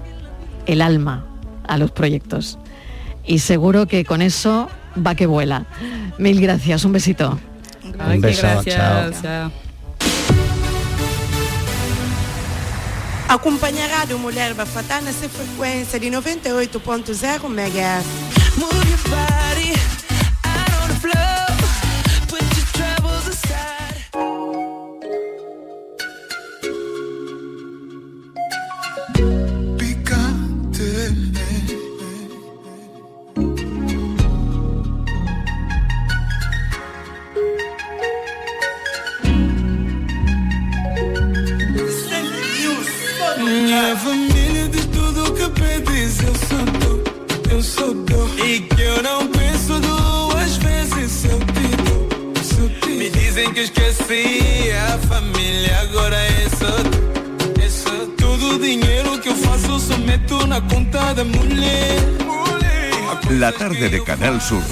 [0.66, 1.24] el alma
[1.66, 2.58] a los proyectos.
[3.24, 5.66] Y seguro que con eso va que vuela.
[6.18, 7.38] Mil gracias, un besito.
[7.84, 9.50] Un beso, chao.
[13.28, 19.33] Acompanha a Rádio Mulher Bafatá nessa frequência de 98.0 MHz.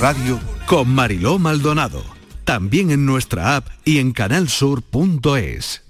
[0.02, 2.02] Radio con Mariló Maldonado.
[2.42, 5.84] También en nuestra app y en canalsur.es.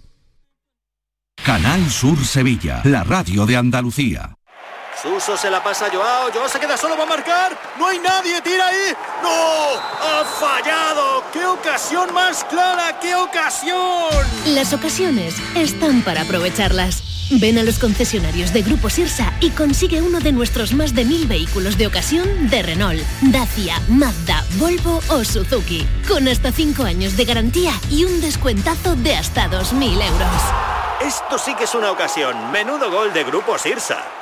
[1.43, 4.35] Canal Sur Sevilla, la radio de Andalucía.
[5.03, 8.43] Suso se la pasa a Joao, Joao se queda solo para marcar, no hay nadie,
[8.43, 9.81] tira ahí, ¡no!
[9.81, 11.25] ¡Ha fallado!
[11.33, 14.11] ¡Qué ocasión más clara, qué ocasión!
[14.49, 17.12] Las ocasiones están para aprovecharlas.
[17.41, 21.27] Ven a los concesionarios de Grupo Sirsa y consigue uno de nuestros más de mil
[21.27, 25.87] vehículos de ocasión de Renault, Dacia, Mazda, Volvo o Suzuki.
[26.07, 30.43] Con hasta 5 años de garantía y un descuentazo de hasta 2.000 euros.
[31.01, 34.22] Esto sí que es una ocasión, menudo gol de Grupo Sirsa.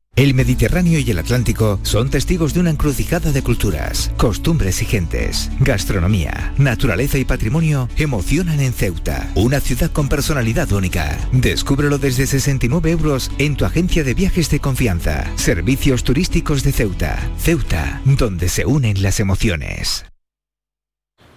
[0.17, 5.49] El Mediterráneo y el Atlántico son testigos de una encrucijada de culturas, costumbres y gentes.
[5.61, 11.17] Gastronomía, naturaleza y patrimonio emocionan en Ceuta, una ciudad con personalidad única.
[11.31, 15.25] Descúbrelo desde 69 euros en tu agencia de viajes de confianza.
[15.37, 17.17] Servicios turísticos de Ceuta.
[17.39, 20.05] Ceuta, donde se unen las emociones.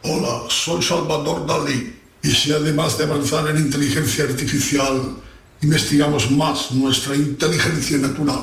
[0.02, 1.94] Hola, soy Salvador Dalí.
[2.24, 5.16] Y si además de avanzar en inteligencia artificial,
[5.62, 8.42] investigamos más nuestra inteligencia natural,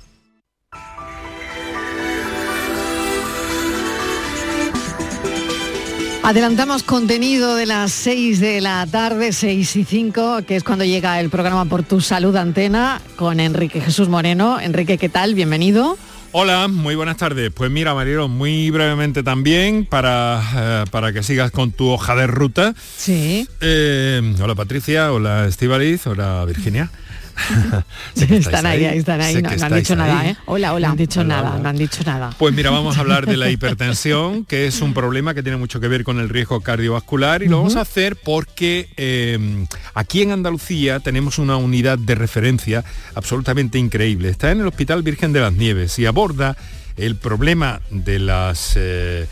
[6.23, 11.19] Adelantamos contenido de las 6 de la tarde, 6 y 5, que es cuando llega
[11.19, 14.59] el programa Por tu Salud Antena con Enrique Jesús Moreno.
[14.59, 15.33] Enrique, ¿qué tal?
[15.33, 15.97] Bienvenido.
[16.31, 17.51] Hola, muy buenas tardes.
[17.51, 22.27] Pues mira, Marielo, muy brevemente también para, eh, para que sigas con tu hoja de
[22.27, 22.75] ruta.
[22.95, 23.47] Sí.
[23.59, 26.91] Eh, hola Patricia, hola Estivaliz, hola Virginia.
[28.15, 29.33] Sé que estáis están ahí, ahí, están ahí.
[29.33, 30.27] sé No, que no han dicho nada.
[30.27, 30.35] ¿eh?
[30.45, 30.87] Hola, hola.
[30.87, 31.63] No han dicho Hola, nada, hola.
[31.63, 32.29] no han dicho nada.
[32.37, 35.79] Pues mira, vamos a hablar de la hipertensión, que es un problema que tiene mucho
[35.79, 40.31] que ver con el riesgo cardiovascular y lo vamos a hacer porque eh, aquí en
[40.31, 42.83] Andalucía tenemos una unidad de referencia
[43.15, 44.29] absolutamente increíble.
[44.29, 46.55] Está en el Hospital Virgen de las Nieves y aborda
[46.97, 49.27] el problema de las eh,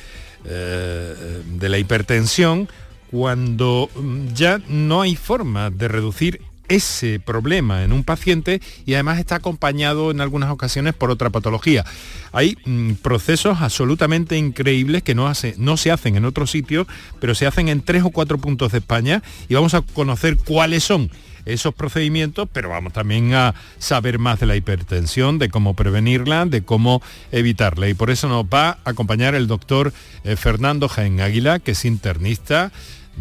[0.45, 2.69] eh, de la hipertensión
[3.11, 9.19] cuando mm, ya no hay forma de reducir ese problema en un paciente y además
[9.19, 11.83] está acompañado en algunas ocasiones por otra patología.
[12.31, 16.87] Hay mm, procesos absolutamente increíbles que no, hace, no se hacen en otros sitios,
[17.19, 20.83] pero se hacen en tres o cuatro puntos de España y vamos a conocer cuáles
[20.83, 21.09] son
[21.45, 26.61] esos procedimientos, pero vamos también a saber más de la hipertensión, de cómo prevenirla, de
[26.61, 27.01] cómo
[27.31, 27.89] evitarla.
[27.89, 29.93] Y por eso nos va a acompañar el doctor
[30.23, 32.71] eh, Fernando Jaén Águila, que es internista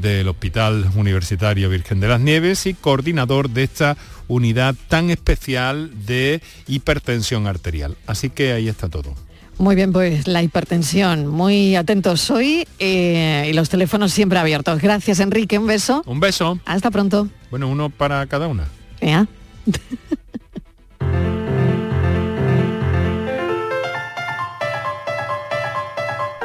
[0.01, 3.97] del Hospital Universitario Virgen de las Nieves y coordinador de esta
[4.29, 7.97] unidad tan especial de hipertensión arterial.
[8.07, 9.15] Así que ahí está todo.
[9.59, 14.81] Muy bien, pues la hipertensión, muy atentos hoy eh, y los teléfonos siempre abiertos.
[14.81, 16.03] Gracias Enrique, un beso.
[16.07, 16.61] Un beso.
[16.65, 17.29] Hasta pronto.
[17.51, 18.69] Bueno, uno para cada una.
[19.01, 19.27] Ya.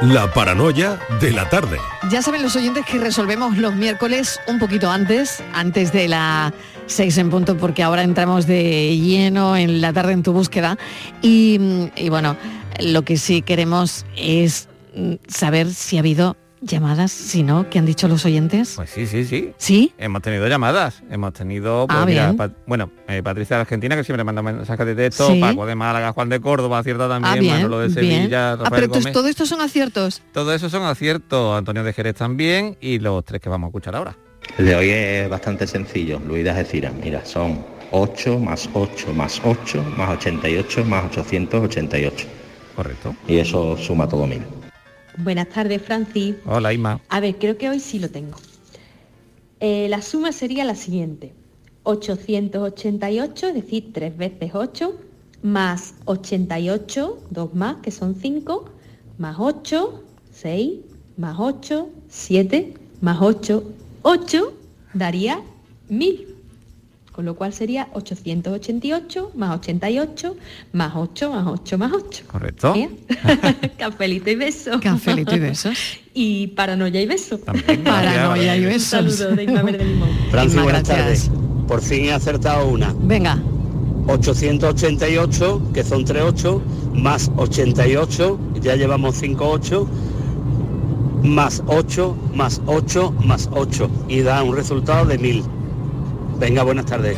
[0.02, 1.78] La paranoia de la tarde.
[2.10, 6.52] Ya saben los oyentes que resolvemos los miércoles un poquito antes, antes de la
[6.86, 10.78] 6 en punto, porque ahora entramos de lleno en la tarde en tu búsqueda.
[11.22, 12.36] Y, y bueno,
[12.80, 17.86] lo que sí queremos es mm, saber si ha habido llamadas, si no, ¿qué han
[17.86, 18.72] dicho los oyentes?
[18.76, 19.52] Pues sí, sí, sí.
[19.56, 19.92] ¿Sí?
[19.98, 22.54] Hemos tenido llamadas, hemos tenido, pues, Ah, mira, bien.
[22.66, 25.40] bueno, eh, Patricia de Argentina, que siempre manda mensajes de texto, Sí.
[25.40, 27.94] Paco de Málaga, Juan de Córdoba, acierta también, Ah, bien, Manolo de bien.
[28.22, 29.12] Sevilla, Ah, Rafael pero Gómez.
[29.12, 30.22] todo esto son aciertos.
[30.32, 33.96] Todo eso son aciertos, Antonio de Jerez también, y los tres que vamos a escuchar
[33.96, 34.16] ahora.
[34.58, 36.92] El de hoy es bastante sencillo, Luis de Algeciras.
[36.94, 42.26] Mira, son 8 más 8 más 8 más 88 más 888.
[42.76, 43.14] Correcto.
[43.28, 44.42] Y eso suma todo mil.
[45.18, 46.34] Buenas tardes, Francis.
[46.44, 47.00] Hola, Isma.
[47.08, 48.36] A ver, creo que hoy sí lo tengo.
[49.60, 51.32] Eh, la suma sería la siguiente.
[51.84, 54.98] 888, es decir, 3 veces 8,
[55.42, 58.64] más 88, 2 más, que son 5,
[59.18, 60.02] más 8,
[60.32, 60.80] 6,
[61.16, 63.62] más 8, 7, más 8,
[64.02, 64.52] 8,
[64.94, 65.42] daría
[65.88, 66.33] 1000.
[67.14, 70.36] Con lo cual sería 888 más 88
[70.72, 72.24] más 8 más 8 más 8.
[72.26, 72.72] Correcto.
[72.72, 72.98] Bien.
[73.78, 74.80] Cafelito y beso.
[74.80, 75.78] Cafelito y besos.
[76.12, 77.38] y paranoia y beso.
[77.84, 79.14] Paranoia y besos.
[79.14, 80.08] saludo de Isma Verde Limón.
[80.32, 81.30] Francis, buenas tardes.
[81.68, 82.92] Por fin he acertado una.
[83.02, 83.40] Venga.
[84.08, 86.62] 888, que son 38,
[86.94, 89.88] más 88, ya llevamos 58,
[91.22, 95.44] más 8, más 8, más 8, y da un resultado de 1000.
[96.38, 97.16] Venga, buenas tardes.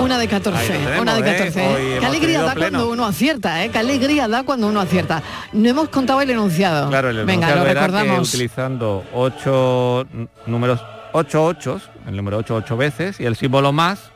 [0.00, 1.60] Una de 14, una de 14.
[1.60, 1.96] ¿eh?
[2.00, 3.70] Qué alegría da cuando uno acierta, ¿eh?
[3.70, 5.22] Qué alegría da cuando uno acierta.
[5.52, 6.88] No hemos contado el enunciado.
[6.88, 8.28] Claro, el Venga, enunciado lo era que recordamos.
[8.28, 10.06] utilizando ocho
[10.46, 10.80] números,
[11.12, 14.10] ocho ochos, el número 8 ocho veces, y el símbolo más,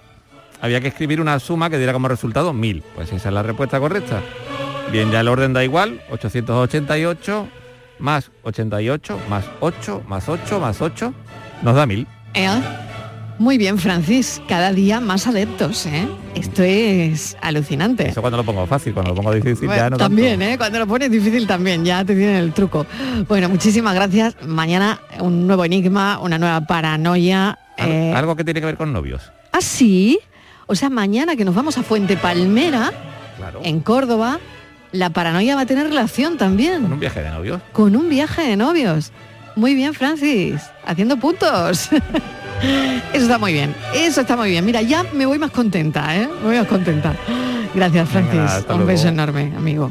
[0.60, 2.82] había que escribir una suma que diera como resultado 1000.
[2.94, 4.20] Pues esa es la respuesta correcta.
[4.90, 7.48] Bien, ya el orden da igual, 888
[7.98, 11.12] más 88 más 8 más 8 más 8
[11.62, 12.06] nos da 1000.
[12.34, 12.62] ¿Eh?
[13.38, 14.42] Muy bien, Francis.
[14.48, 16.08] Cada día más adeptos, ¿eh?
[16.34, 18.08] Esto es alucinante.
[18.08, 20.54] Eso cuando lo pongo fácil, cuando lo pongo difícil Bueno, ya no también, tanto.
[20.54, 20.58] ¿eh?
[20.58, 22.84] Cuando lo pones difícil también, ya te tienen el truco.
[23.28, 24.34] Bueno, muchísimas gracias.
[24.44, 27.58] Mañana un nuevo enigma, una nueva paranoia.
[27.76, 29.30] Al- eh, Algo que tiene que ver con novios.
[29.52, 30.18] ¿Ah, sí?
[30.66, 32.92] O sea, mañana que nos vamos a Fuente Palmera,
[33.36, 33.60] Claro.
[33.62, 34.40] en Córdoba,
[34.90, 36.82] la paranoia va a tener relación también.
[36.82, 37.60] Con un viaje de novios.
[37.72, 39.12] Con un viaje de novios.
[39.54, 40.60] Muy bien, Francis.
[40.84, 41.88] Haciendo puntos.
[43.12, 43.74] Eso está muy bien.
[43.94, 44.64] Eso está muy bien.
[44.64, 46.28] Mira, ya me voy más contenta, ¿eh?
[46.40, 47.14] Me voy más contenta.
[47.74, 48.66] Gracias, Francis.
[48.68, 49.90] un beso enorme, amigo.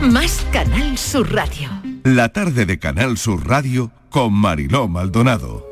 [0.00, 1.70] más Canal Sur Radio.
[2.04, 5.66] La tarde de Canal Sur Radio con Mariló Maldonado.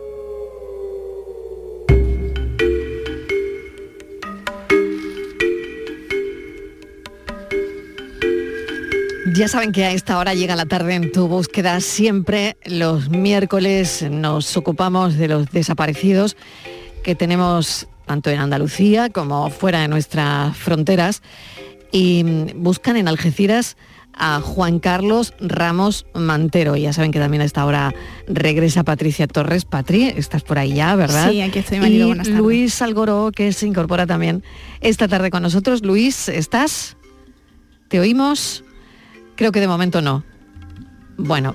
[9.34, 11.80] Ya saben que a esta hora llega la tarde en tu búsqueda.
[11.80, 16.36] Siempre los miércoles nos ocupamos de los desaparecidos
[17.02, 21.22] que tenemos tanto en Andalucía como fuera de nuestras fronteras
[21.92, 22.24] y
[22.56, 23.76] buscan en Algeciras
[24.14, 26.76] a Juan Carlos Ramos Mantero.
[26.76, 27.94] Ya saben que también a esta hora
[28.26, 29.64] regresa Patricia Torres.
[29.64, 31.30] Patri, estás por ahí ya, ¿verdad?
[31.30, 32.40] Sí, aquí estoy, Marilo, Y buenas tardes.
[32.40, 34.42] Luis Algoró, que se incorpora también
[34.80, 35.82] esta tarde con nosotros.
[35.82, 36.96] Luis, ¿estás?
[37.88, 38.64] ¿Te oímos?
[39.36, 40.24] Creo que de momento no.
[41.16, 41.54] Bueno,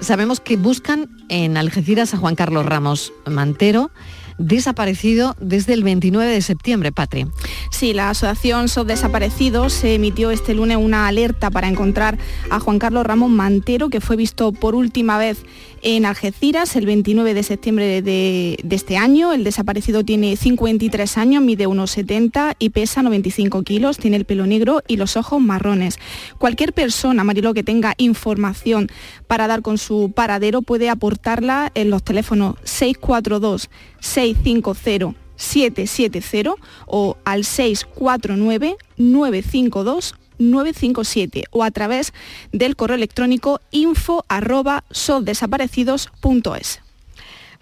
[0.00, 3.90] sabemos que buscan en Algeciras a Juan Carlos Ramos Mantero.
[4.38, 7.26] Desaparecido desde el 29 de septiembre, Patri.
[7.70, 12.18] Sí, la Asociación SOS Desaparecidos se emitió este lunes una alerta para encontrar
[12.50, 15.44] a Juan Carlos Ramón Mantero, que fue visto por última vez
[15.82, 19.32] en Algeciras el 29 de septiembre de, este año.
[19.32, 24.46] El desaparecido tiene 53 años, mide unos 70 y pesa 95 kilos, tiene el pelo
[24.46, 25.98] negro y los ojos marrones.
[26.38, 28.88] Cualquier persona, Marilo, que tenga información
[29.26, 33.70] para dar con su paradero puede aportarla en los teléfonos 642
[34.00, 36.54] 650 770
[36.86, 42.12] o al 649 952 957 o a través
[42.52, 44.84] del correo electrónico info arroba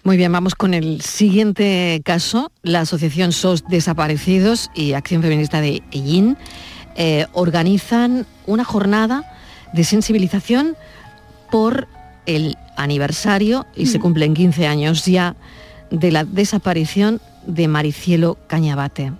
[0.03, 2.51] Muy bien, vamos con el siguiente caso.
[2.61, 6.37] La Asociación SOS Desaparecidos y Acción Feminista de Ellín
[6.95, 9.23] eh, organizan una jornada
[9.73, 10.77] de sensibilización
[11.51, 11.87] por
[12.25, 14.01] el aniversario, y se mm.
[14.01, 15.35] cumplen 15 años ya,
[15.99, 19.13] de la desaparición de Maricielo Cañabate.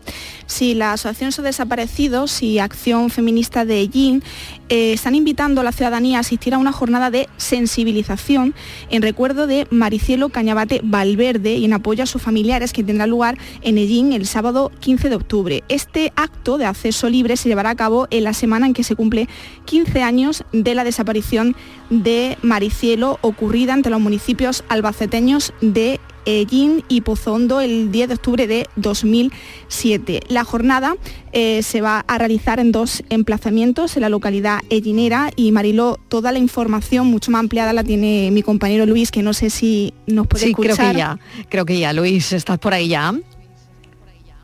[0.47, 4.23] Sí, la Asociación So Desaparecidos y Acción Feminista de Ellín
[4.69, 8.53] eh, están invitando a la ciudadanía a asistir a una jornada de sensibilización
[8.91, 13.39] en recuerdo de Maricielo Cañabate Valverde y en apoyo a sus familiares que tendrá lugar
[13.61, 15.63] en Ellín el sábado 15 de octubre.
[15.67, 18.95] Este acto de acceso libre se llevará a cabo en la semana en que se
[18.95, 19.27] cumple
[19.65, 21.55] 15 años de la desaparición
[21.89, 28.47] de Maricielo ocurrida entre los municipios albaceteños de Ellín y Pozondo el 10 de octubre
[28.47, 30.21] de 2007.
[30.29, 30.95] La jornada
[31.31, 36.31] eh, se va a realizar en dos emplazamientos en la localidad ellinera y Mariló, toda
[36.31, 40.27] la información mucho más ampliada la tiene mi compañero Luis, que no sé si nos
[40.27, 40.75] puede sí, escuchar.
[40.75, 41.19] creo que ya,
[41.49, 41.93] creo que ya.
[41.93, 43.13] Luis, ¿estás por ahí ya?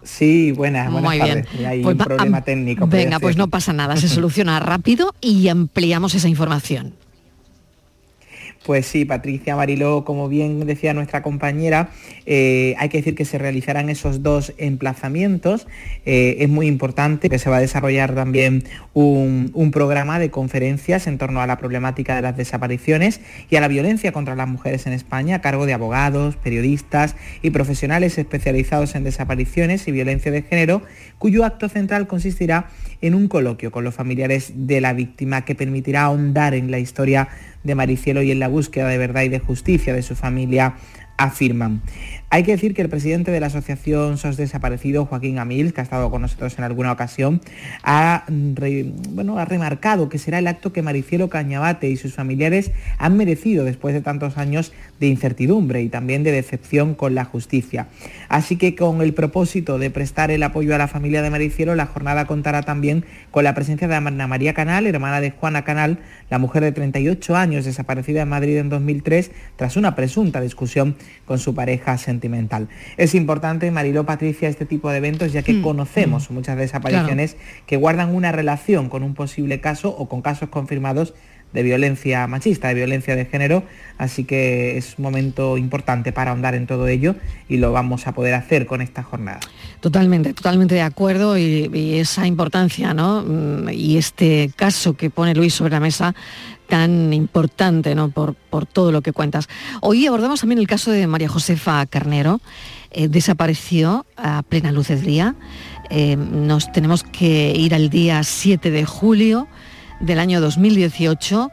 [0.04, 1.48] Sí, buenas, buenas Muy tardes.
[1.54, 1.66] bien.
[1.68, 2.88] Hay Pues un va- problema técnico.
[2.88, 6.96] Venga, pues no pasa nada, se soluciona rápido y ampliamos esa información.
[8.64, 11.90] Pues sí, Patricia Mariló, como bien decía nuestra compañera,
[12.28, 15.68] eh, hay que decir que se realizarán esos dos emplazamientos.
[16.06, 21.08] Eh, es muy importante que se va a desarrollar también un, un programa de conferencias
[21.08, 24.86] en torno a la problemática de las desapariciones y a la violencia contra las mujeres
[24.86, 30.44] en España a cargo de abogados, periodistas y profesionales especializados en desapariciones y violencia de
[30.44, 30.84] género,
[31.18, 32.70] cuyo acto central consistirá
[33.02, 37.28] en un coloquio con los familiares de la víctima que permitirá ahondar en la historia
[37.64, 40.76] de Maricielo y en la búsqueda de verdad y de justicia de su familia
[41.18, 41.82] afirman.
[42.32, 45.84] Hay que decir que el presidente de la Asociación SOS Desaparecido, Joaquín Amil, que ha
[45.84, 47.42] estado con nosotros en alguna ocasión,
[47.84, 48.24] ha,
[48.56, 53.18] re- bueno, ha remarcado que será el acto que Maricielo Cañabate y sus familiares han
[53.18, 54.72] merecido después de tantos años
[55.02, 57.88] de incertidumbre y también de decepción con la justicia.
[58.30, 61.86] Así que con el propósito de prestar el apoyo a la familia de Maricielo, la
[61.86, 66.00] jornada contará también con la presencia de Ana María Canal, hermana de Juana Canal,
[66.30, 70.96] la mujer de 38 años desaparecida en Madrid en 2003 tras una presunta discusión
[71.26, 72.70] con su pareja sentimental.
[72.98, 77.78] Es importante, Mariló Patricia, este tipo de eventos ya que Mm, conocemos muchas desapariciones que
[77.78, 81.14] guardan una relación con un posible caso o con casos confirmados
[81.54, 83.64] de violencia machista, de violencia de género,
[83.98, 87.16] así que es un momento importante para ahondar en todo ello
[87.50, 89.40] y lo vamos a poder hacer con esta jornada.
[89.80, 93.24] Totalmente, totalmente de acuerdo y, esa importancia, ¿no?
[93.24, 96.16] Mm, Y este caso que pone Luis sobre la mesa
[96.68, 98.10] tan importante, ¿no?
[98.10, 99.50] Por, por todo lo que cuentas.
[99.82, 102.40] Hoy abordamos también el caso de María Josefa Carnero.
[102.92, 105.36] Eh, desapareció a plena luz del día.
[105.90, 109.48] Eh, nos tenemos que ir al día 7 de julio
[110.02, 111.52] del año 2018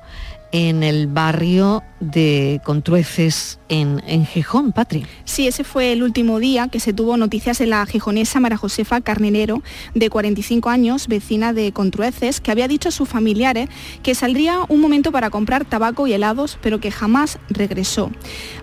[0.53, 5.05] en el barrio de Contrueces en, en Gijón, Patri.
[5.25, 9.01] Sí, ese fue el último día que se tuvo noticias de la gijonesa Mara Josefa
[9.01, 9.63] Carnero,
[9.95, 13.69] de 45 años, vecina de Contrueces, que había dicho a sus familiares
[14.03, 18.11] que saldría un momento para comprar tabaco y helados, pero que jamás regresó.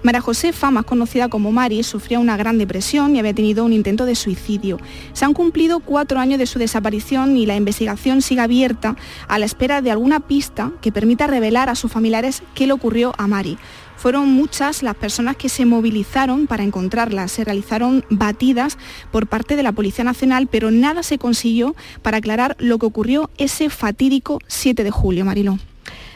[0.01, 4.05] Mara Josefa, más conocida como Mari, sufría una gran depresión y había tenido un intento
[4.05, 4.79] de suicidio.
[5.13, 8.95] Se han cumplido cuatro años de su desaparición y la investigación sigue abierta
[9.27, 13.13] a la espera de alguna pista que permita revelar a sus familiares qué le ocurrió
[13.17, 13.57] a Mari.
[13.97, 17.27] Fueron muchas las personas que se movilizaron para encontrarla.
[17.27, 18.77] Se realizaron batidas
[19.11, 23.29] por parte de la Policía Nacional, pero nada se consiguió para aclarar lo que ocurrió
[23.37, 25.57] ese fatídico 7 de julio, Mariló.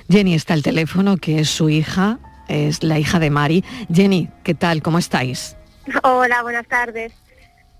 [0.10, 3.64] Jenny está al teléfono, que es su hija, es la hija de Mari.
[3.94, 4.82] Jenny, ¿qué tal?
[4.82, 5.56] ¿Cómo estáis?
[6.04, 7.14] Hola, buenas tardes.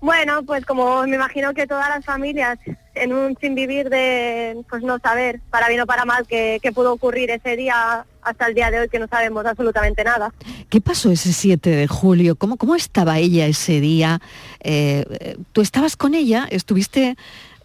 [0.00, 2.58] Bueno, pues como me imagino que todas las familias
[2.94, 6.92] en un sin vivir de pues no saber, para bien o para mal, qué pudo
[6.92, 10.32] ocurrir ese día hasta el día de hoy que no sabemos absolutamente nada.
[10.68, 12.36] ¿Qué pasó ese 7 de julio?
[12.36, 14.20] ¿Cómo, cómo estaba ella ese día?
[14.60, 16.46] Eh, eh, ¿Tú estabas con ella?
[16.50, 17.16] ¿Estuviste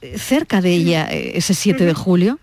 [0.01, 2.39] eh, cerca de ella eh, ese 7 de julio?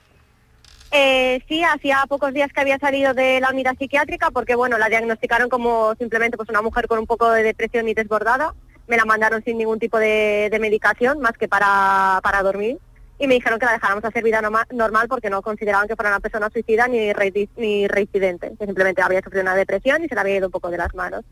[0.91, 4.91] Eh, sí, hacía pocos días que había salido de la unidad psiquiátrica porque bueno, la
[4.91, 8.55] diagnosticaron como simplemente pues una mujer con un poco de depresión y desbordada
[8.93, 12.77] me la mandaron sin ningún tipo de, de medicación, más que para, para dormir.
[13.19, 16.11] Y me dijeron que la dejáramos hacer vida norma- normal porque no consideraban que fuera
[16.11, 20.15] una persona suicida ni, reidi- ni reincidente, que simplemente había sufrido una depresión y se
[20.15, 21.25] le había ido un poco de las manos.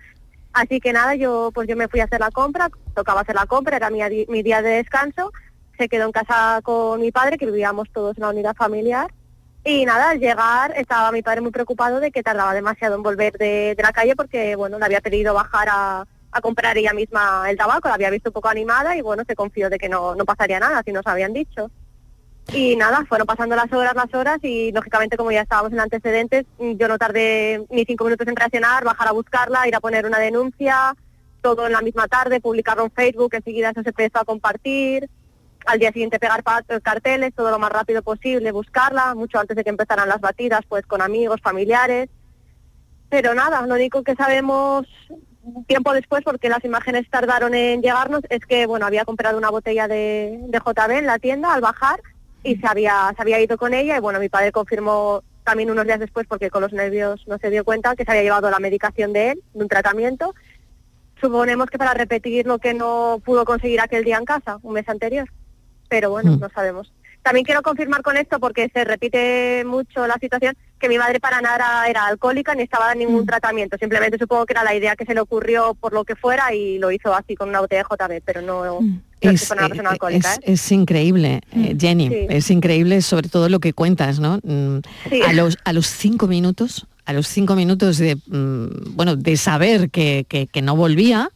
[0.54, 3.44] Así que nada, yo pues yo me fui a hacer la compra, tocaba hacer la
[3.44, 5.32] compra, era mi, mi día de descanso,
[5.76, 9.12] se quedó en casa con mi padre, que vivíamos todos en la unidad familiar,
[9.64, 13.34] y nada, al llegar estaba mi padre muy preocupado de que tardaba demasiado en volver
[13.36, 17.50] de, de la calle porque, bueno, le había pedido bajar a, a comprar ella misma
[17.50, 20.14] el tabaco, la había visto un poco animada y, bueno, se confió de que no,
[20.14, 21.70] no pasaría nada, si nos habían dicho.
[22.52, 26.46] Y nada, fueron pasando las horas, las horas y lógicamente como ya estábamos en antecedentes,
[26.58, 30.06] mm, yo no tardé ni cinco minutos en reaccionar, bajar a buscarla, ir a poner
[30.06, 30.94] una denuncia,
[31.42, 35.08] todo en la misma tarde, publicarlo en Facebook, enseguida eso se empezó a compartir,
[35.66, 39.62] al día siguiente pegar pa- carteles, todo lo más rápido posible, buscarla, mucho antes de
[39.62, 42.08] que empezaran las batidas, pues con amigos, familiares.
[43.10, 44.86] Pero nada, lo único que sabemos
[45.66, 49.88] tiempo después, porque las imágenes tardaron en llegarnos, es que bueno había comprado una botella
[49.88, 52.00] de, de JB en la tienda al bajar
[52.42, 55.84] y se había, se había ido con ella y bueno, mi padre confirmó también unos
[55.84, 58.58] días después, porque con los nervios no se dio cuenta, que se había llevado la
[58.58, 60.34] medicación de él, de un tratamiento.
[61.20, 64.88] Suponemos que para repetir lo que no pudo conseguir aquel día en casa, un mes
[64.88, 65.28] anterior.
[65.88, 66.92] Pero bueno, no sabemos.
[67.22, 71.40] También quiero confirmar con esto, porque se repite mucho la situación, que mi madre para
[71.42, 73.76] nada era alcohólica ni estaba en ningún tratamiento.
[73.78, 76.78] Simplemente supongo que era la idea que se le ocurrió por lo que fuera y
[76.78, 79.92] lo hizo así con una botella de JB, pero no, no es una persona eh,
[79.92, 80.32] alcohólica.
[80.32, 80.52] es- ¿eh?
[80.52, 82.26] es increíble, eh, Jenny, Sí.
[82.30, 84.38] es increíble sobre todo lo que cuentas, ¿no?
[84.42, 84.78] Mm,
[85.10, 85.20] Sí.
[85.22, 89.90] A, los, a los cinco minutos, a los cinco minutos de, mm, bueno, de saber
[89.90, 91.28] que, que- que no volvía,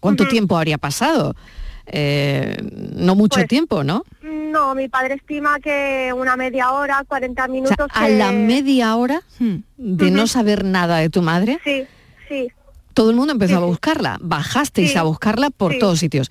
[0.00, 1.34] ¿cuánto tiempo habría pasado?
[1.86, 2.56] Eh,
[2.96, 4.04] no mucho Pues, tiempo, ¿no?
[4.22, 7.88] No, mi padre estima que una media hora, 40 minutos.
[7.92, 9.22] A que- la media hora
[9.76, 11.86] de no saber nada de tu madre, Sí,
[12.28, 12.48] sí.
[12.94, 14.98] todo el mundo empezó a buscarla, bajasteis Sí.
[14.98, 15.78] a buscarla por Sí.
[15.78, 16.30] todos sitios.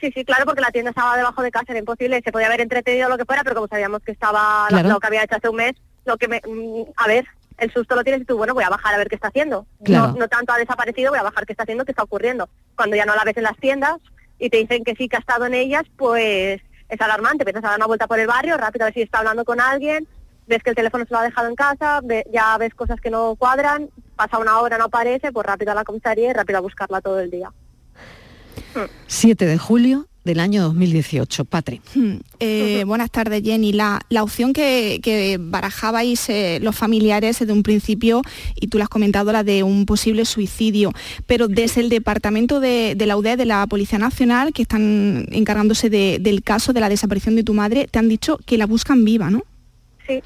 [0.00, 2.60] Sí, sí, claro, porque la tienda estaba debajo de casa, era imposible, se podía haber
[2.60, 4.88] entretenido lo que fuera, pero como sabíamos que estaba lo- Claro.
[4.90, 5.72] lo, que había hecho hace un mes,
[6.04, 7.26] lo que me, mm, a ver,
[7.58, 9.66] el susto lo tienes y tú, bueno, voy a bajar a ver qué está haciendo.
[9.82, 10.12] Claro.
[10.12, 12.48] No, no tanto ha desaparecido, voy a bajar qué está haciendo, qué está ocurriendo.
[12.76, 13.96] Cuando ya no la ves en las tiendas
[14.38, 17.68] y te dicen que sí que ha estado en ellas, pues es alarmante, empiezas a
[17.68, 20.06] dar una vuelta por el barrio, rápido a ver si está hablando con alguien,
[20.46, 23.10] ves que el teléfono se lo ha dejado en casa, ve- ya ves cosas que
[23.10, 26.62] no cuadran, pasa una hora, no aparece, pues rápido a la comisaría y rápido a
[26.62, 27.52] buscarla todo el día.
[29.06, 31.46] 7 de julio del año 2018.
[31.46, 31.80] Patri.
[31.94, 33.72] Hmm, eh, buenas tardes, Jenny.
[33.72, 38.20] La, la opción que, que barajabais eh, los familiares desde un principio,
[38.54, 40.92] y tú la has comentado, la de un posible suicidio,
[41.26, 45.88] pero desde el departamento de, de la UDE, de la Policía Nacional, que están encargándose
[45.88, 49.06] de- del caso de la desaparición de tu madre, te han dicho que la buscan
[49.06, 49.44] viva, ¿no?
[50.06, 50.20] Sí,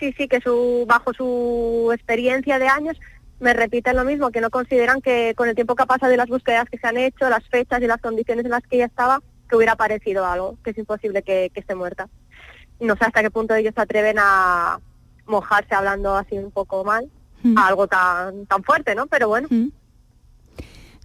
[0.00, 2.96] sí, sí, que su, bajo su experiencia de años
[3.40, 6.16] me repiten lo mismo, que no consideran que con el tiempo que ha pasado y
[6.16, 8.86] las búsquedas que se han hecho, las fechas y las condiciones en las que ella
[8.86, 12.08] estaba, que hubiera aparecido algo, que es imposible que, que esté muerta.
[12.78, 14.78] No sé hasta qué punto ellos se atreven a
[15.26, 17.10] mojarse hablando así un poco mal,
[17.56, 19.06] a algo tan, tan fuerte, ¿no?
[19.06, 19.48] Pero bueno.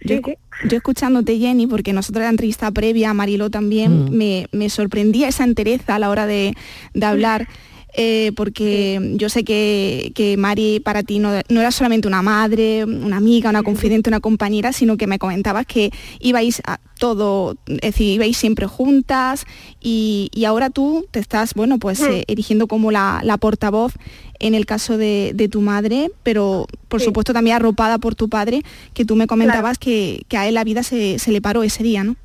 [0.02, 4.68] Yo, escu- yo escuchándote, Jenny, porque nosotros en la entrevista previa, Marilo también, me, me
[4.68, 6.54] sorprendía esa entereza a la hora de,
[6.94, 7.48] de hablar.
[7.98, 12.84] eh, porque yo sé que, que Mari para ti no, no era solamente una madre,
[12.84, 15.90] una amiga, una confidente, una compañera, sino que me comentabas que
[16.20, 19.46] ibais a todo, es decir, ibais siempre juntas
[19.80, 23.94] y, y ahora tú te estás, bueno, pues eh, erigiendo como la, la portavoz
[24.40, 28.62] en el caso de, de tu madre, pero por supuesto también arropada por tu padre,
[28.92, 31.82] que tú me comentabas que, que a él la vida se, se le paró ese
[31.82, 32.16] día, ¿no?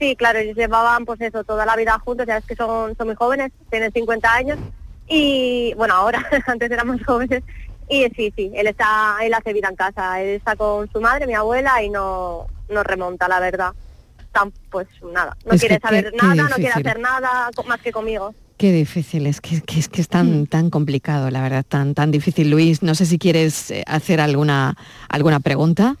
[0.00, 3.06] Sí, claro, ellos llevaban pues eso, toda la vida juntos, ya es que son, son
[3.06, 4.58] muy jóvenes, tienen 50 años
[5.06, 7.44] y bueno, ahora, antes eran más jóvenes
[7.86, 11.26] y sí, sí, él está, él hace vida en casa, él está con su madre,
[11.26, 13.72] mi abuela y no, no remonta, la verdad.
[14.32, 17.92] Tan, pues nada, no Es quiere que saber nada, no quiere hacer nada más que
[17.92, 18.32] conmigo.
[18.56, 22.48] Qué difícil, es que, es que es tan, tan complicado, la verdad, tan, tan difícil.
[22.48, 24.76] Luis, no sé si quieres eh, hacer alguna,
[25.08, 25.96] alguna pregunta.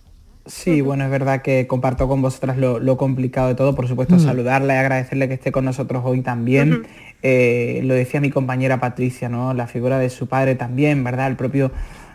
[0.46, 3.74] Sí, bueno, es verdad que comparto con vosotras lo, lo complicado de todo.
[3.74, 4.20] Por supuesto, Mm.
[4.20, 6.86] saludarla y agradecerle que esté con nosotros hoy también.
[7.22, 9.52] Eh, lo decía mi compañera Patricia, ¿no?
[9.54, 11.28] La figura de su padre también, ¿verdad?
[11.28, 11.70] El propio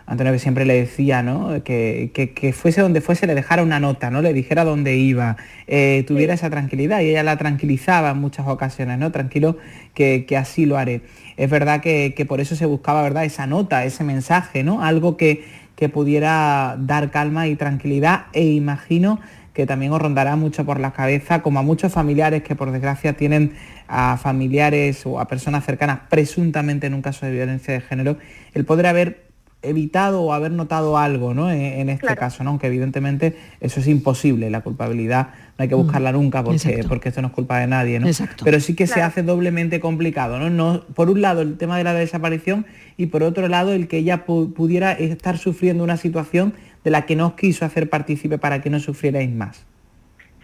[0.08, 1.62] Antonio que siempre le decía, ¿no?
[1.64, 4.22] Que, que- que fuese donde fuese, le dejara una nota, ¿no?
[4.22, 8.98] Le dijera dónde iba, eh, tuviera esa tranquilidad y ella la tranquilizaba en muchas ocasiones,
[8.98, 9.10] ¿no?
[9.12, 9.56] Tranquilo
[9.94, 11.00] que, que así lo haré.
[11.36, 13.24] Es verdad que, que por eso se buscaba, ¿verdad?
[13.24, 14.82] Esa nota, ese mensaje, ¿no?
[14.82, 15.44] Algo que,
[15.76, 19.20] que pudiera dar calma y tranquilidad e imagino
[19.52, 23.14] que también os rondará mucho por la cabeza, como a muchos familiares que por desgracia
[23.14, 23.54] tienen
[23.88, 28.18] a familiares o a personas cercanas presuntamente en un caso de violencia de género,
[28.52, 29.25] el poder haber
[29.68, 31.50] evitado o haber notado algo ¿no?
[31.50, 32.50] en, este caso, ¿no?
[32.50, 37.22] aunque evidentemente eso es imposible, la culpabilidad no hay que buscarla nunca porque, porque esto
[37.22, 38.08] no es culpa de nadie, ¿no?
[38.44, 40.50] Pero sí que se hace doblemente complicado, ¿no?
[40.50, 40.82] ¿no?
[40.94, 44.24] Por un lado el tema de la desaparición y por otro lado el que ella
[44.24, 46.54] pudiera estar sufriendo una situación
[46.84, 49.64] de la que no os quiso hacer partícipe para que no sufrierais más.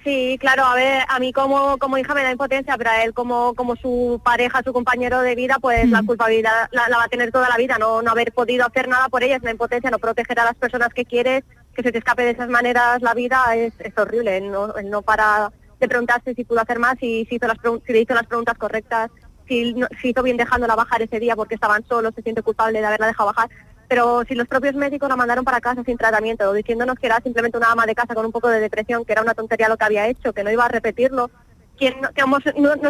[0.05, 3.15] Sí, claro, a ver, a mí como, como hija me da impotencia, pero a él
[3.15, 7.31] como, como su pareja, su compañero de vida, pues la culpabilidad la, va a tener
[7.31, 10.01] toda la vida, no, no haber podido hacer nada por ella es una impotencia, no
[10.01, 13.55] proteger a las personas que quieres, que se te escape de esas maneras la vida
[13.55, 17.37] es, es horrible, él no, no para de preguntarse si pudo hacer más, si, si,
[17.37, 19.09] hizo las, si le hizo las preguntas correctas,
[19.47, 22.87] si, si hizo bien dejándola bajar ese día porque estaban solos, se siente culpable de
[22.87, 23.51] haberla dejado bajar
[23.93, 27.59] pero si los propios médicos la mandaron para casa sin tratamiento, diciéndonos que era simplemente
[27.59, 29.85] una ama de casa con un poco de depresión, que era una tontería lo que
[29.85, 31.31] había hecho, que no iba a repetirlo,
[31.79, 32.11] que, nos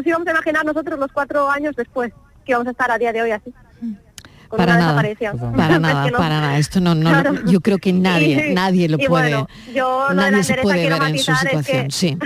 [0.07, 2.13] íbamos a imaginar nosotros los cuatro años después
[2.45, 3.53] que íbamos a estar a día de hoy así.
[4.57, 5.03] para nada,
[5.57, 6.59] para nada, para nada.
[6.59, 9.45] Esto no, no yo creo que nadie, nadie lo puede,
[10.15, 12.17] nadie se puede ver en su situación, sí.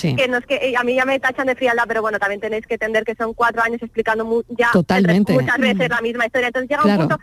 [0.00, 2.66] Que, no es que a mí ya me tachan de frialdad, pero bueno, también tenéis
[2.66, 6.48] que entender que son cuatro años explicando ya muchas veces la misma historia.
[6.48, 7.18] Entonces llega un punto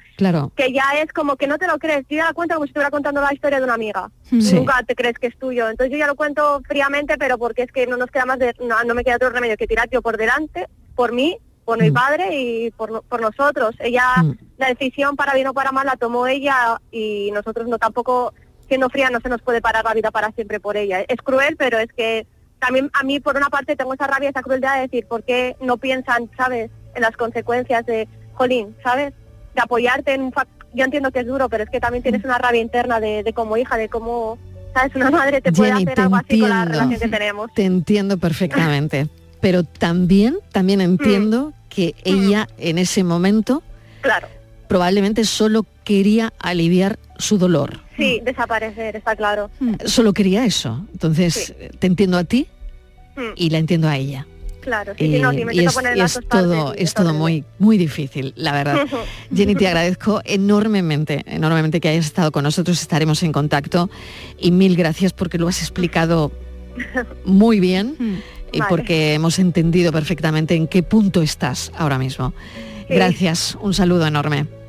[0.55, 2.05] que ya es como que no te lo crees.
[2.09, 4.09] Yo ya la cuento como si estuviera contando la historia de una amiga.
[4.31, 5.69] Nunca te crees que es tuyo.
[5.69, 8.55] Entonces yo ya lo cuento fríamente, pero porque es que no nos queda más de,
[8.59, 11.93] no, me queda otro remedio que tirar yo por delante, por mí, por mi mm.
[11.93, 13.75] padre y por, por nosotros.
[13.79, 14.37] Ella, mm.
[14.57, 18.33] la decisión para bien o para mal la tomó ella y nosotros no tampoco,
[18.67, 21.01] siendo fría, no se nos puede parar la vida para siempre por ella.
[21.01, 22.25] Es cruel, pero es que
[22.61, 25.57] también a mí por una parte tengo esa rabia, esa crueldad de decir, ¿por qué
[25.59, 29.13] no piensan, sabes, en las consecuencias de, jolín, sabes,
[29.55, 30.33] de apoyarte en un
[30.73, 33.57] yo entiendo que es duro, pero es que también tienes una rabia interna de, como
[33.57, 34.37] hija, de cómo,
[34.73, 37.53] sabes, una madre te puede hacer algo así con la relación que tenemos.
[37.53, 39.09] Te entiendo perfectamente,
[39.41, 40.83] pero también, también mm.
[40.83, 42.09] entiendo que mm.
[42.09, 43.63] ella en ese momento,
[43.99, 44.29] claro,
[44.71, 47.81] probablemente solo quería aliviar su dolor.
[47.97, 49.51] Sí, desaparecer, está claro.
[49.59, 49.73] Mm.
[49.83, 50.87] Solo quería eso.
[50.93, 52.47] Entonces, te entiendo a ti
[53.17, 53.21] mm.
[53.35, 54.25] y la entiendo a ella.
[54.61, 58.87] Claro, sí, no, me y es, es todo, es todo muy, muy difícil, la verdad.
[59.35, 63.89] Jenny, te agradezco enormemente, enormemente que hayas estado con nosotros, estaremos en contacto
[64.39, 66.31] y mil gracias porque lo has explicado
[67.25, 68.15] muy bien mm.
[68.53, 72.33] y porque hemos entendido perfectamente en qué punto estás ahora mismo.
[72.87, 74.60] Gracias, un saludo enorme.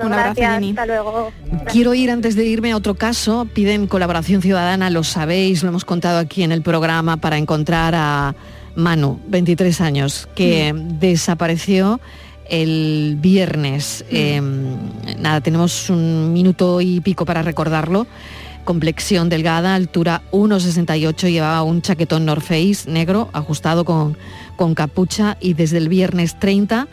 [0.00, 1.32] Un abrazo, Hasta luego.
[1.70, 3.46] Quiero ir antes de irme a otro caso.
[3.52, 8.34] Piden colaboración ciudadana, lo sabéis, lo hemos contado aquí en el programa para encontrar a
[8.76, 10.98] Manu, 23 años, que mm.
[10.98, 12.00] desapareció
[12.48, 14.04] el viernes.
[14.10, 14.16] Mm.
[14.16, 14.76] Em,
[15.18, 18.06] nada, tenemos un minuto y pico para recordarlo.
[18.64, 24.16] Complexión delgada, altura 1,68, llevaba un chaquetón North Face negro ajustado con,
[24.56, 26.86] con capucha y desde el viernes 30 eh,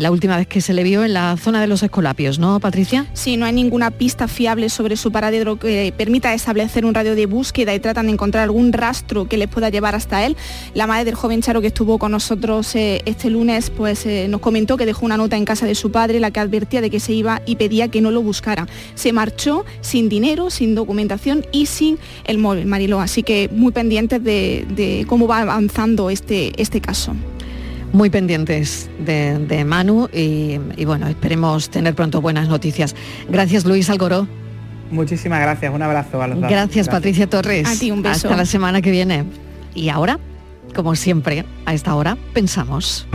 [0.00, 3.06] la última vez que se le vio en la zona de los Escolapios, ¿no, Patricia?
[3.12, 7.26] Sí, no hay ninguna pista fiable sobre su paradero que permita establecer un radio de
[7.26, 10.36] búsqueda y tratan de encontrar algún rastro que les pueda llevar hasta él.
[10.74, 14.40] La madre del joven Charo que estuvo con nosotros eh, este lunes, pues eh, nos
[14.40, 17.00] comentó que dejó una nota en casa de su padre, la que advertía de que
[17.00, 18.66] se iba y pedía que no lo buscara.
[18.94, 23.00] Se marchó sin dinero, sin documentación y sin el móvil, Mariló.
[23.00, 27.14] Así que muy pendientes de, de cómo va avanzando este, este caso
[27.92, 32.94] muy pendientes de, Manu y, bueno, esperemos tener pronto buenas noticias.
[33.28, 34.26] Gracias Luis Algoró.
[34.90, 36.50] Muchísimas gracias, un abrazo a los dos.
[36.50, 37.66] Gracias, Patricia Torres.
[37.66, 38.28] A ti un beso.
[38.28, 39.24] Hasta la semana que viene.
[39.74, 40.18] Y ahora,
[40.74, 43.06] como siempre, a esta hora, pensamos.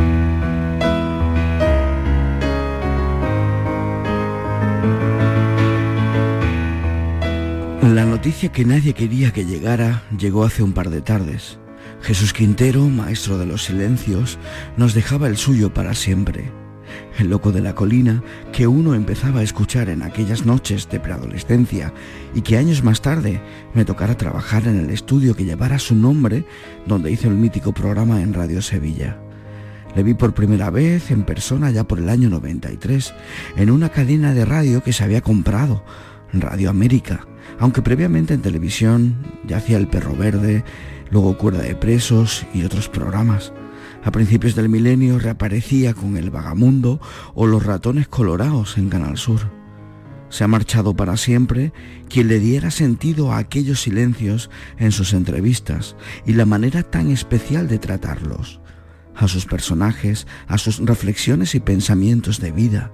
[7.83, 11.59] La noticia que nadie quería que llegara llegó hace un par de tardes.
[12.01, 14.37] Jesús Quintero, maestro de los silencios,
[14.77, 16.51] nos dejaba el suyo para siempre.
[17.19, 18.23] El loco de la colina
[18.53, 21.93] que uno empezaba a escuchar en aquellas noches de preadolescencia
[22.33, 23.41] y que años más tarde
[23.73, 26.45] me tocara trabajar en el estudio que llevara su nombre
[26.85, 29.19] donde hice el mítico programa en Radio Sevilla.
[29.95, 33.13] Le vi por primera vez en persona ya por el año 93
[33.57, 35.83] en una cadena de radio que se había comprado,
[36.33, 37.25] Radio América,
[37.59, 40.63] aunque previamente en televisión ya hacía El Perro Verde,
[41.09, 43.53] luego Cuerda de Presos y otros programas.
[44.03, 47.01] A principios del milenio reaparecía con El Vagamundo
[47.33, 49.51] o Los Ratones Colorados en Canal Sur.
[50.29, 51.71] Se ha marchado para siempre
[52.09, 55.95] quien le diera sentido a aquellos silencios en sus entrevistas
[56.25, 58.59] y la manera tan especial de tratarlos,
[59.15, 62.91] a sus personajes, a sus reflexiones y pensamientos de vida,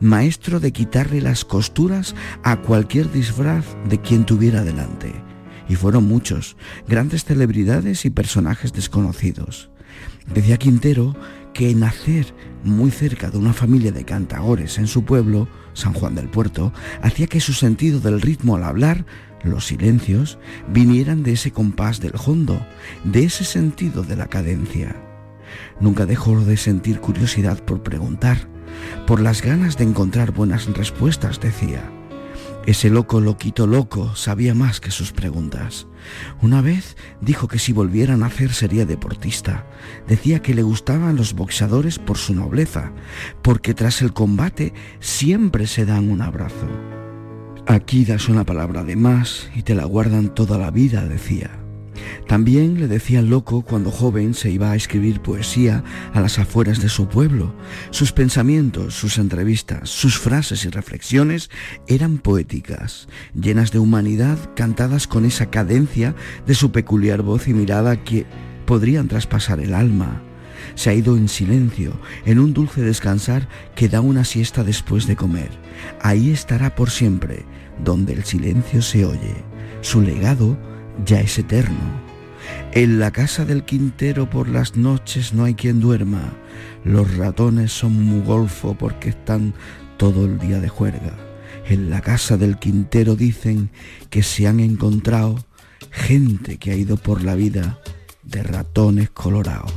[0.00, 5.31] maestro de quitarle las costuras a cualquier disfraz de quien tuviera delante
[5.68, 6.56] y fueron muchos,
[6.88, 9.70] grandes celebridades y personajes desconocidos.
[10.34, 11.16] Decía Quintero
[11.52, 12.34] que nacer
[12.64, 17.26] muy cerca de una familia de cantagores en su pueblo San Juan del Puerto, hacía
[17.26, 19.04] que su sentido del ritmo al hablar,
[19.42, 20.38] los silencios,
[20.68, 22.64] vinieran de ese compás del hondo,
[23.04, 24.96] de ese sentido de la cadencia.
[25.80, 28.48] Nunca dejó de sentir curiosidad por preguntar,
[29.06, 31.82] por las ganas de encontrar buenas respuestas, decía.
[32.64, 35.88] Ese loco loquito loco sabía más que sus preguntas.
[36.40, 39.66] Una vez dijo que si volviera a nacer sería deportista.
[40.06, 42.92] Decía que le gustaban los boxeadores por su nobleza,
[43.42, 46.68] porque tras el combate siempre se dan un abrazo.
[47.66, 51.61] Aquí das una palabra de más y te la guardan toda la vida, decía.
[52.26, 56.88] También le decía loco cuando joven se iba a escribir poesía a las afueras de
[56.88, 57.54] su pueblo.
[57.90, 61.50] Sus pensamientos, sus entrevistas, sus frases y reflexiones
[61.86, 66.14] eran poéticas, llenas de humanidad, cantadas con esa cadencia
[66.46, 68.26] de su peculiar voz y mirada que
[68.66, 70.22] podrían traspasar el alma.
[70.74, 71.92] Se ha ido en silencio,
[72.24, 75.50] en un dulce descansar que da una siesta después de comer.
[76.00, 77.44] Ahí estará por siempre,
[77.84, 79.44] donde el silencio se oye.
[79.80, 80.56] Su legado
[81.04, 82.12] ya es eterno.
[82.72, 86.32] En la casa del Quintero por las noches no hay quien duerma.
[86.84, 89.54] Los ratones son muy golfo porque están
[89.98, 91.14] todo el día de juerga.
[91.66, 93.70] En la casa del Quintero dicen
[94.10, 95.44] que se han encontrado
[95.90, 97.78] gente que ha ido por la vida
[98.22, 99.72] de ratones colorados.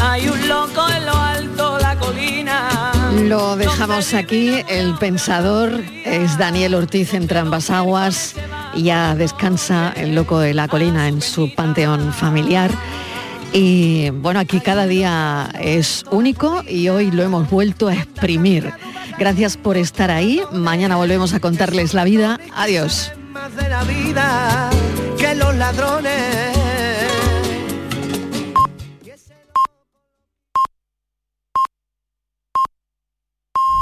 [0.00, 2.92] Hay un loco en lo alto, la colina.
[3.24, 4.62] Lo dejamos aquí.
[4.68, 5.70] El pensador
[6.04, 8.34] es Daniel Ortiz entre ambas aguas.
[8.76, 12.70] Ya descansa el loco de la colina en su panteón familiar.
[13.52, 18.72] Y bueno, aquí cada día es único y hoy lo hemos vuelto a exprimir.
[19.18, 20.42] Gracias por estar ahí.
[20.52, 22.40] Mañana volvemos a contarles la vida.
[22.54, 23.12] Adiós.
[23.32, 24.70] Más de la vida
[25.18, 26.51] que los ladrones